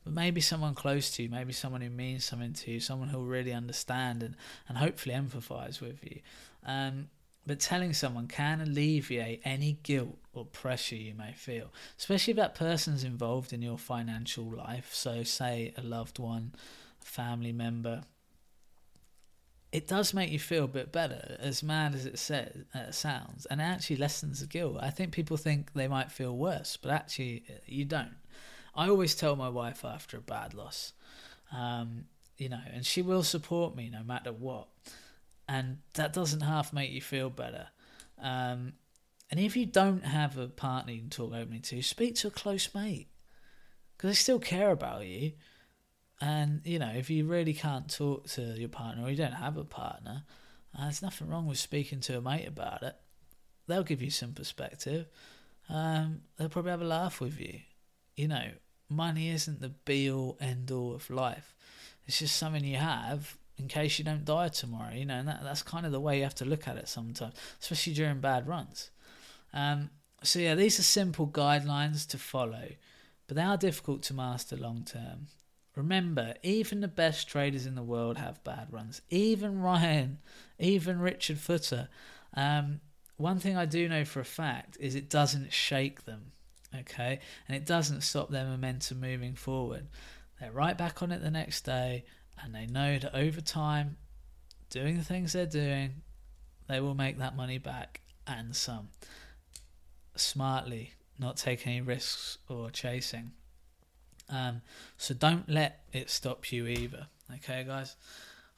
but 0.09 0.15
maybe 0.15 0.41
someone 0.41 0.75
close 0.75 1.11
to 1.11 1.23
you, 1.23 1.29
maybe 1.29 1.53
someone 1.53 1.83
who 1.83 1.91
means 1.91 2.25
something 2.25 2.55
to 2.55 2.71
you, 2.71 2.81
someone 2.81 3.09
who'll 3.09 3.27
really 3.27 3.53
understand 3.53 4.23
and, 4.23 4.37
and 4.67 4.79
hopefully 4.79 5.15
empathize 5.15 5.83
with 5.83 6.03
you. 6.03 6.21
Um, 6.65 7.09
but 7.47 7.61
telling 7.61 7.93
someone 7.93 8.27
can 8.27 8.63
alleviate 8.63 9.43
any 9.45 9.79
guilt 9.83 10.17
or 10.33 10.47
pressure 10.47 10.97
you 10.97 11.15
may 11.15 11.33
feel, 11.33 11.73
especially 11.99 12.31
if 12.31 12.37
that 12.39 12.55
person's 12.55 13.05
involved 13.05 13.53
in 13.53 13.61
your 13.61 13.77
financial 13.77 14.45
life. 14.45 14.95
So, 14.95 15.25
say 15.25 15.75
a 15.77 15.83
loved 15.83 16.19
one, 16.19 16.55
a 17.03 17.05
family 17.05 17.53
member. 17.53 18.05
It 19.73 19.89
does 19.89 20.15
make 20.15 20.31
you 20.31 20.39
feel 20.39 20.65
a 20.65 20.69
bit 20.69 20.91
better, 20.91 21.37
as 21.39 21.63
mad 21.63 21.95
as 21.95 22.07
it 22.07 22.19
says, 22.19 22.65
uh, 22.75 22.91
sounds, 22.93 23.45
and 23.47 23.61
it 23.61 23.65
actually 23.65 23.97
lessens 23.97 24.41
the 24.41 24.47
guilt. 24.47 24.79
I 24.81 24.89
think 24.89 25.13
people 25.13 25.37
think 25.37 25.75
they 25.75 25.89
might 25.89 26.11
feel 26.11 26.35
worse, 26.35 26.79
but 26.81 26.91
actually, 26.91 27.45
uh, 27.51 27.59
you 27.67 27.85
don't. 27.85 28.15
I 28.79 28.89
always 28.89 29.17
tell 29.17 29.35
my 29.35 29.49
wife 29.49 29.85
after 29.85 30.19
a 30.19 30.21
bad 30.21 30.55
loss, 30.55 30.93
um, 31.53 32.05
you 32.37 32.49
know, 32.49 32.61
and 32.73 32.87
she 32.87 33.03
will 33.03 33.25
support 33.25 33.75
me 33.75 33.91
no 33.91 34.05
matter 34.05 34.33
what. 34.33 34.69
And 35.49 35.79
that 35.95 36.13
doesn't 36.13 36.43
half 36.43 36.73
make 36.73 36.93
you 36.93 37.01
feel 37.01 37.29
better. 37.29 37.67
Um, 38.23 38.75
and 39.33 39.41
if 39.41 39.57
you 39.57 39.67
don't 39.67 40.05
have 40.05 40.39
a 40.39 40.47
partner 40.47 40.93
you 40.93 41.01
can 41.01 41.11
talk 41.11 41.33
openly 41.33 41.59
to, 41.59 41.83
speak 41.83 42.15
to 42.17 42.29
a 42.29 42.31
close 42.31 42.73
mate 42.73 43.09
because 43.97 44.11
they 44.11 44.15
still 44.15 44.39
care 44.39 44.71
about 44.71 45.05
you. 45.05 45.33
And 46.21 46.61
you 46.65 46.79
know, 46.79 46.93
if 46.95 47.11
you 47.11 47.25
really 47.27 47.55
can't 47.55 47.93
talk 47.93 48.29
to 48.29 48.43
your 48.43 48.69
partner 48.69 49.03
or 49.03 49.11
you 49.11 49.17
don't 49.17 49.33
have 49.33 49.57
a 49.57 49.65
partner, 49.65 50.23
uh, 50.79 50.83
there's 50.83 51.03
nothing 51.03 51.29
wrong 51.29 51.49
with 51.49 51.59
speaking 51.59 51.99
to 52.03 52.19
a 52.19 52.21
mate 52.21 52.47
about 52.47 52.85
it. 52.85 52.95
They'll 53.67 53.83
give 53.83 54.03
you 54.03 54.11
some 54.11 54.35
perspective. 54.35 55.09
Um, 55.69 56.21
they'll 56.37 56.49
probably 56.49 56.71
have 56.71 56.81
a 56.81 56.85
laugh 56.87 57.21
with 57.21 57.41
you. 57.41 57.59
You 58.17 58.29
know, 58.29 58.51
money 58.89 59.31
isn't 59.31 59.61
the 59.61 59.69
be 59.69 60.11
all 60.11 60.37
end 60.41 60.71
all 60.71 60.95
of 60.95 61.11
life. 61.11 61.55
It's 62.07 62.19
just 62.19 62.37
something 62.37 62.65
you 62.65 62.77
have 62.77 63.37
in 63.59 63.69
case 63.69 63.99
you 63.99 64.05
don't 64.05 64.25
die 64.25 64.49
tomorrow, 64.49 64.95
you 64.95 65.05
know, 65.05 65.15
and 65.15 65.29
that, 65.29 65.43
that's 65.43 65.63
kind 65.63 65.85
of 65.85 65.93
the 65.93 66.01
way 66.01 66.19
you 66.19 66.23
have 66.23 66.35
to 66.37 66.45
look 66.45 66.69
at 66.69 66.77
it 66.77 66.89
sometimes, 66.89 67.35
especially 67.61 67.93
during 67.93 68.21
bad 68.21 68.47
runs. 68.47 68.91
Um, 69.53 69.91
so, 70.23 70.39
yeah, 70.39 70.55
these 70.55 70.79
are 70.79 70.85
simple 70.85 71.27
guidelines 71.27 72.07
to 72.09 72.19
follow, 72.19 72.69
but 73.27 73.37
they 73.37 73.43
are 73.43 73.57
difficult 73.57 74.03
to 74.05 74.15
master 74.15 74.57
long 74.57 74.85
term. 74.85 75.27
Remember, 75.75 76.35
even 76.43 76.81
the 76.81 76.89
best 76.89 77.29
traders 77.29 77.67
in 77.67 77.75
the 77.75 77.83
world 77.83 78.17
have 78.17 78.43
bad 78.43 78.69
runs. 78.73 79.01
Even 79.11 79.61
Ryan, 79.61 80.19
even 80.59 80.99
Richard 80.99 81.39
Footer. 81.39 81.89
Um, 82.35 82.81
one 83.17 83.39
thing 83.39 83.57
I 83.57 83.65
do 83.65 83.89
know 83.89 84.05
for 84.05 84.21
a 84.21 84.25
fact 84.25 84.77
is 84.81 84.95
it 84.95 85.11
doesn't 85.11 85.53
shake 85.53 86.05
them 86.05 86.33
okay? 86.75 87.21
And 87.47 87.57
it 87.57 87.67
doesn't 87.67 88.03
stop 88.03 88.31
their 88.31 88.45
momentum 88.45 89.01
moving 89.01 89.35
forward. 89.35 89.87
They're 90.41 90.53
right 90.53 90.77
back 90.77 91.03
on 91.03 91.13
it 91.13 91.23
the 91.23 91.31
next 91.31 91.63
day, 91.63 92.05
and 92.41 92.55
they 92.55 92.67
know 92.67 92.99
that 92.99 93.15
over 93.15 93.41
time, 93.41 93.97
doing 94.71 94.97
the 94.97 95.05
things 95.05 95.33
they're 95.33 95.47
doing, 95.47 96.03
they 96.69 96.81
will 96.81 96.95
make 96.95 97.19
that 97.19 97.37
money 97.37 97.59
back 97.59 98.01
and 98.27 98.55
some. 98.55 98.89
Smartly, 100.15 100.93
not 101.19 101.37
taking 101.37 101.73
any 101.73 101.81
risks 101.81 102.39
or 102.49 102.71
chasing. 102.71 103.33
Um, 104.29 104.63
so 104.97 105.15
don't 105.15 105.49
let 105.49 105.85
it 105.93 106.11
stop 106.11 106.53
you 106.53 106.67
either. 106.67 107.07
Okay, 107.37 107.65
guys. 107.65 107.97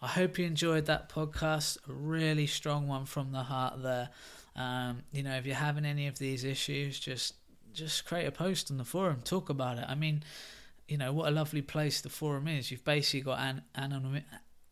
I 0.02 0.08
hope 0.08 0.38
you 0.38 0.46
enjoyed 0.46 0.86
that 0.86 1.10
podcast. 1.10 1.76
A 1.88 1.92
really 1.92 2.46
strong 2.46 2.88
one 2.88 3.04
from 3.04 3.32
the 3.32 3.42
heart 3.42 3.82
there. 3.82 4.08
Um, 4.56 5.02
you 5.12 5.22
know, 5.22 5.36
if 5.36 5.46
you're 5.46 5.54
having 5.54 5.84
any 5.84 6.06
of 6.06 6.18
these 6.18 6.44
issues, 6.44 6.98
just 6.98 7.34
just 7.72 8.04
create 8.04 8.26
a 8.26 8.32
post 8.32 8.70
on 8.70 8.78
the 8.78 8.84
forum, 8.84 9.20
talk 9.24 9.48
about 9.50 9.78
it. 9.78 9.84
I 9.88 9.94
mean, 9.94 10.22
you 10.88 10.98
know, 10.98 11.12
what 11.12 11.28
a 11.28 11.30
lovely 11.30 11.62
place 11.62 12.00
the 12.00 12.08
forum 12.08 12.48
is. 12.48 12.70
You've 12.70 12.84
basically 12.84 13.20
got 13.20 13.38
an 13.38 13.62
anonymous. 13.74 14.24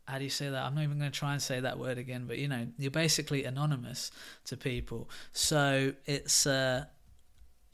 How 0.06 0.18
do 0.18 0.24
you 0.24 0.30
say 0.30 0.48
that? 0.48 0.64
I'm 0.64 0.74
not 0.74 0.82
even 0.82 0.98
going 0.98 1.10
to 1.12 1.18
try 1.18 1.32
and 1.32 1.40
say 1.40 1.60
that 1.60 1.78
word 1.78 1.98
again, 1.98 2.24
but 2.26 2.38
you 2.38 2.48
know, 2.48 2.66
you're 2.78 2.90
basically 2.90 3.44
anonymous 3.44 4.10
to 4.46 4.56
people. 4.56 5.08
So 5.32 5.92
it's 6.06 6.46
uh, 6.46 6.86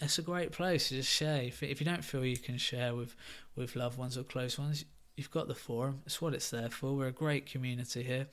it's 0.01 0.19
a 0.19 0.23
great 0.23 0.53
place 0.53 0.89
to 0.89 0.97
just 0.97 1.11
share. 1.11 1.43
If, 1.43 1.63
if 1.63 1.81
you 1.81 1.87
don't 1.87 2.05
feel 2.05 2.25
you 2.25 2.37
can 2.37 2.59
share 2.59 2.95
with 2.95 3.17
with 3.57 3.77
loved 3.77 3.99
ones 3.99 4.19
or 4.19 4.25
close 4.25 4.59
ones, 4.59 4.85
you've 5.17 5.31
got 5.31 5.49
the 5.49 5.55
forum. 5.55 6.03
It's 6.05 6.21
what 6.21 6.35
it's 6.35 6.51
there 6.51 6.71
for. 6.71 6.95
We're 6.95 7.07
a 7.07 7.13
great 7.13 7.47
community 7.47 8.03
here. 8.03 8.27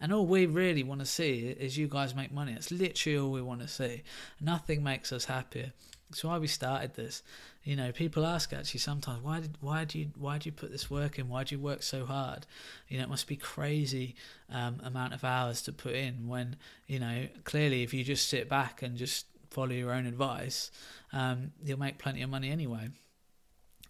And 0.00 0.12
all 0.12 0.26
we 0.26 0.46
really 0.46 0.82
want 0.82 1.00
to 1.00 1.06
see 1.06 1.48
is 1.48 1.78
you 1.78 1.86
guys 1.86 2.14
make 2.14 2.32
money. 2.32 2.52
It's 2.52 2.72
literally 2.72 3.18
all 3.18 3.30
we 3.30 3.40
want 3.40 3.60
to 3.60 3.68
see. 3.68 4.02
Nothing 4.40 4.82
makes 4.82 5.12
us 5.12 5.26
happier 5.26 5.72
that's 6.14 6.22
why 6.22 6.38
we 6.38 6.46
started 6.46 6.94
this. 6.94 7.24
You 7.64 7.74
know, 7.74 7.90
people 7.90 8.24
ask 8.24 8.52
actually 8.52 8.78
sometimes 8.78 9.20
why 9.20 9.40
did 9.40 9.58
why 9.60 9.84
do 9.84 9.98
you 9.98 10.10
why 10.16 10.38
do 10.38 10.46
you 10.48 10.52
put 10.52 10.70
this 10.70 10.88
work 10.88 11.18
in? 11.18 11.28
Why 11.28 11.42
do 11.42 11.56
you 11.56 11.60
work 11.60 11.82
so 11.82 12.06
hard? 12.06 12.46
You 12.88 12.98
know, 12.98 13.02
it 13.02 13.10
must 13.10 13.26
be 13.26 13.34
crazy 13.34 14.14
um, 14.48 14.80
amount 14.84 15.12
of 15.12 15.24
hours 15.24 15.60
to 15.62 15.72
put 15.72 15.94
in. 15.94 16.28
When 16.28 16.54
you 16.86 17.00
know, 17.00 17.26
clearly, 17.42 17.82
if 17.82 17.92
you 17.92 18.04
just 18.04 18.28
sit 18.28 18.48
back 18.48 18.80
and 18.80 18.96
just 18.96 19.26
follow 19.50 19.72
your 19.72 19.92
own 19.92 20.06
advice, 20.06 20.70
um, 21.12 21.50
you'll 21.64 21.80
make 21.80 21.98
plenty 21.98 22.22
of 22.22 22.30
money 22.30 22.48
anyway 22.48 22.90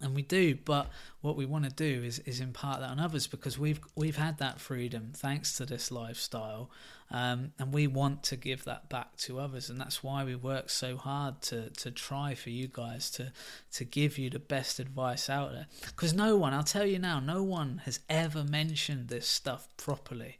and 0.05 0.15
we 0.15 0.23
do 0.23 0.57
but 0.65 0.91
what 1.21 1.37
we 1.37 1.47
want 1.47 1.65
to 1.65 1.71
do 1.71 2.05
is 2.05 2.19
is 2.21 2.41
impart 2.41 2.81
that 2.81 2.91
on 2.91 3.01
others 3.01 3.27
because 3.27 3.59
we've 3.59 3.81
we've 3.97 4.17
had 4.17 4.39
that 4.39 4.61
freedom 4.61 5.11
thanks 5.15 5.57
to 5.57 5.67
this 5.67 5.91
lifestyle 5.91 6.71
um, 7.11 7.53
and 7.59 7.73
we 7.73 7.87
want 7.87 8.23
to 8.25 8.37
give 8.37 8.65
that 8.65 8.89
back 8.89 9.17
to 9.17 9.39
others 9.39 9.69
and 9.69 9.81
that's 9.81 10.03
why 10.03 10.25
we 10.25 10.35
work 10.35 10.71
so 10.71 10.97
hard 10.97 11.41
to 11.43 11.71
to 11.71 11.91
try 11.91 12.35
for 12.35 12.51
you 12.51 12.67
guys 12.67 13.11
to 13.11 13.33
to 13.73 13.85
give 13.85 14.19
you 14.19 14.31
the 14.31 14.39
best 14.39 14.81
advice 14.81 15.29
out 15.29 15.53
there. 15.53 15.67
Because 15.87 16.15
no 16.15 16.37
one 16.37 16.55
I'll 16.55 16.63
tell 16.63 16.87
you 16.87 16.99
now 16.99 17.21
no 17.21 17.43
one 17.43 17.83
has 17.85 18.01
ever 18.09 18.43
mentioned 18.43 19.09
this 19.09 19.29
stuff 19.29 19.69
properly. 19.77 20.39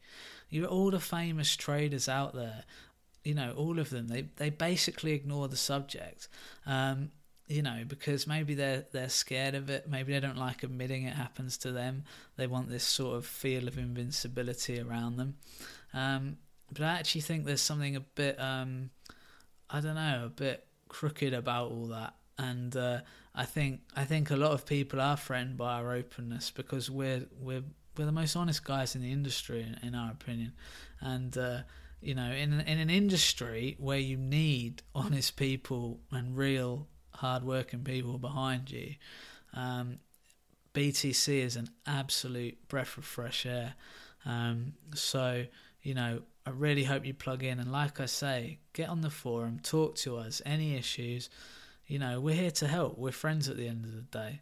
You 0.49 0.65
all 0.65 0.91
the 0.91 1.01
famous 1.01 1.55
traders 1.55 2.09
out 2.09 2.35
there 2.35 2.65
you 3.23 3.35
know 3.35 3.53
all 3.57 3.79
of 3.79 3.91
them 3.91 4.09
they 4.09 4.23
they 4.37 4.51
basically 4.51 5.13
ignore 5.13 5.49
the 5.49 5.57
subject. 5.57 6.29
Um, 6.67 7.11
you 7.47 7.63
know, 7.63 7.83
because 7.87 8.27
maybe 8.27 8.55
they're 8.55 8.87
they're 8.93 9.09
scared 9.09 9.55
of 9.55 9.69
it. 9.69 9.89
Maybe 9.89 10.13
they 10.13 10.21
don't 10.21 10.39
like 10.39 10.63
admitting 10.63 11.05
it 11.05 11.15
happens 11.15 11.59
to 11.59 11.73
them. 11.73 12.05
They 12.37 12.47
want 12.47 12.69
this 12.69 12.85
sort 12.85 13.17
of 13.17 13.27
feel 13.27 13.69
of 13.69 13.77
invincibility 13.77 14.81
around 14.81 15.17
them. 15.17 15.37
Um, 15.93 16.39
but 16.73 16.83
I 16.83 16.93
actually 16.95 17.21
think 17.21 17.45
there's 17.45 17.61
something 17.61 17.97
a 17.97 18.01
bit, 18.01 18.41
um, 18.41 18.91
I 19.71 19.81
don't 19.81 19.95
know, 19.95 20.23
a 20.27 20.31
bit 20.31 20.67
crooked 20.89 21.35
about 21.35 21.71
all 21.71 21.87
that. 21.89 22.15
And 22.39 22.75
uh, 22.77 23.01
I 23.35 23.45
think 23.45 23.81
I 23.95 24.05
think 24.05 24.31
a 24.31 24.37
lot 24.37 24.53
of 24.53 24.65
people 24.65 25.01
are 25.01 25.17
threatened 25.17 25.57
by 25.59 25.75
our 25.75 25.93
openness 25.93 26.51
because 26.51 26.91
we're 26.91 27.27
we're 27.39 27.63
we're 27.97 28.07
the 28.07 28.13
most 28.13 28.35
honest 28.37 28.65
guys 28.65 28.97
in 28.97 29.03
the 29.03 29.13
industry, 29.13 29.63
in, 29.63 29.87
in 29.87 29.95
our 29.95 30.11
opinion. 30.11 30.53
And 31.01 31.37
uh, 31.37 31.59
you 32.01 32.15
know, 32.15 32.31
in 32.31 32.61
in 32.61 32.79
an 32.79 32.91
industry 32.91 33.77
where 33.79 33.99
you 33.99 34.17
need 34.17 34.83
honest 34.95 35.37
people 35.37 36.01
and 36.11 36.37
real 36.37 36.89
hard-working 37.15 37.85
people 37.85 38.19
behind 38.19 38.71
you. 38.71 38.95
Um, 39.55 39.99
BTC 40.75 41.29
is 41.29 41.57
an 41.57 41.69
absolute 41.87 42.69
breath 42.69 42.99
of 42.99 43.05
fresh 43.05 43.47
air. 43.47 43.75
Um, 44.27 44.75
so, 44.95 45.45
you 45.83 45.95
know, 45.95 46.23
I 46.47 46.51
really 46.51 46.85
hope 46.85 47.07
you 47.07 47.15
plug 47.15 47.43
in. 47.43 47.61
And 47.61 47.71
like 47.71 48.01
I 48.01 48.07
say, 48.07 48.59
get 48.73 48.89
on 48.89 49.01
the 49.01 49.11
forum, 49.11 49.61
talk 49.63 49.95
to 49.97 50.17
us, 50.17 50.43
any 50.45 50.77
issues. 50.77 51.31
You 51.87 51.99
know, 51.99 52.21
we're 52.21 52.35
here 52.35 52.51
to 52.53 52.67
help. 52.67 52.99
We're 52.99 53.13
friends 53.13 53.49
at 53.49 53.57
the 53.57 53.69
end 53.69 53.85
of 53.85 53.95
the 53.95 54.03
day. 54.03 54.41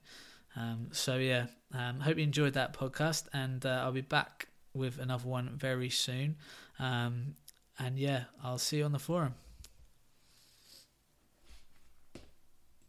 Um, 0.56 0.88
so, 0.92 1.16
yeah, 1.16 1.46
um, 1.74 2.00
hope 2.00 2.16
you 2.16 2.24
enjoyed 2.24 2.54
that 2.54 2.72
podcast. 2.72 3.24
And 3.32 3.64
uh, 3.66 3.82
I'll 3.84 3.92
be 3.92 4.00
back 4.00 4.48
with 4.74 4.98
another 4.98 5.28
one 5.28 5.50
very 5.54 5.90
soon. 5.90 6.36
Um, 6.78 7.34
and 7.78 7.98
yeah, 7.98 8.24
I'll 8.42 8.58
see 8.58 8.78
you 8.78 8.84
on 8.84 8.92
the 8.92 8.98
forum. 8.98 9.34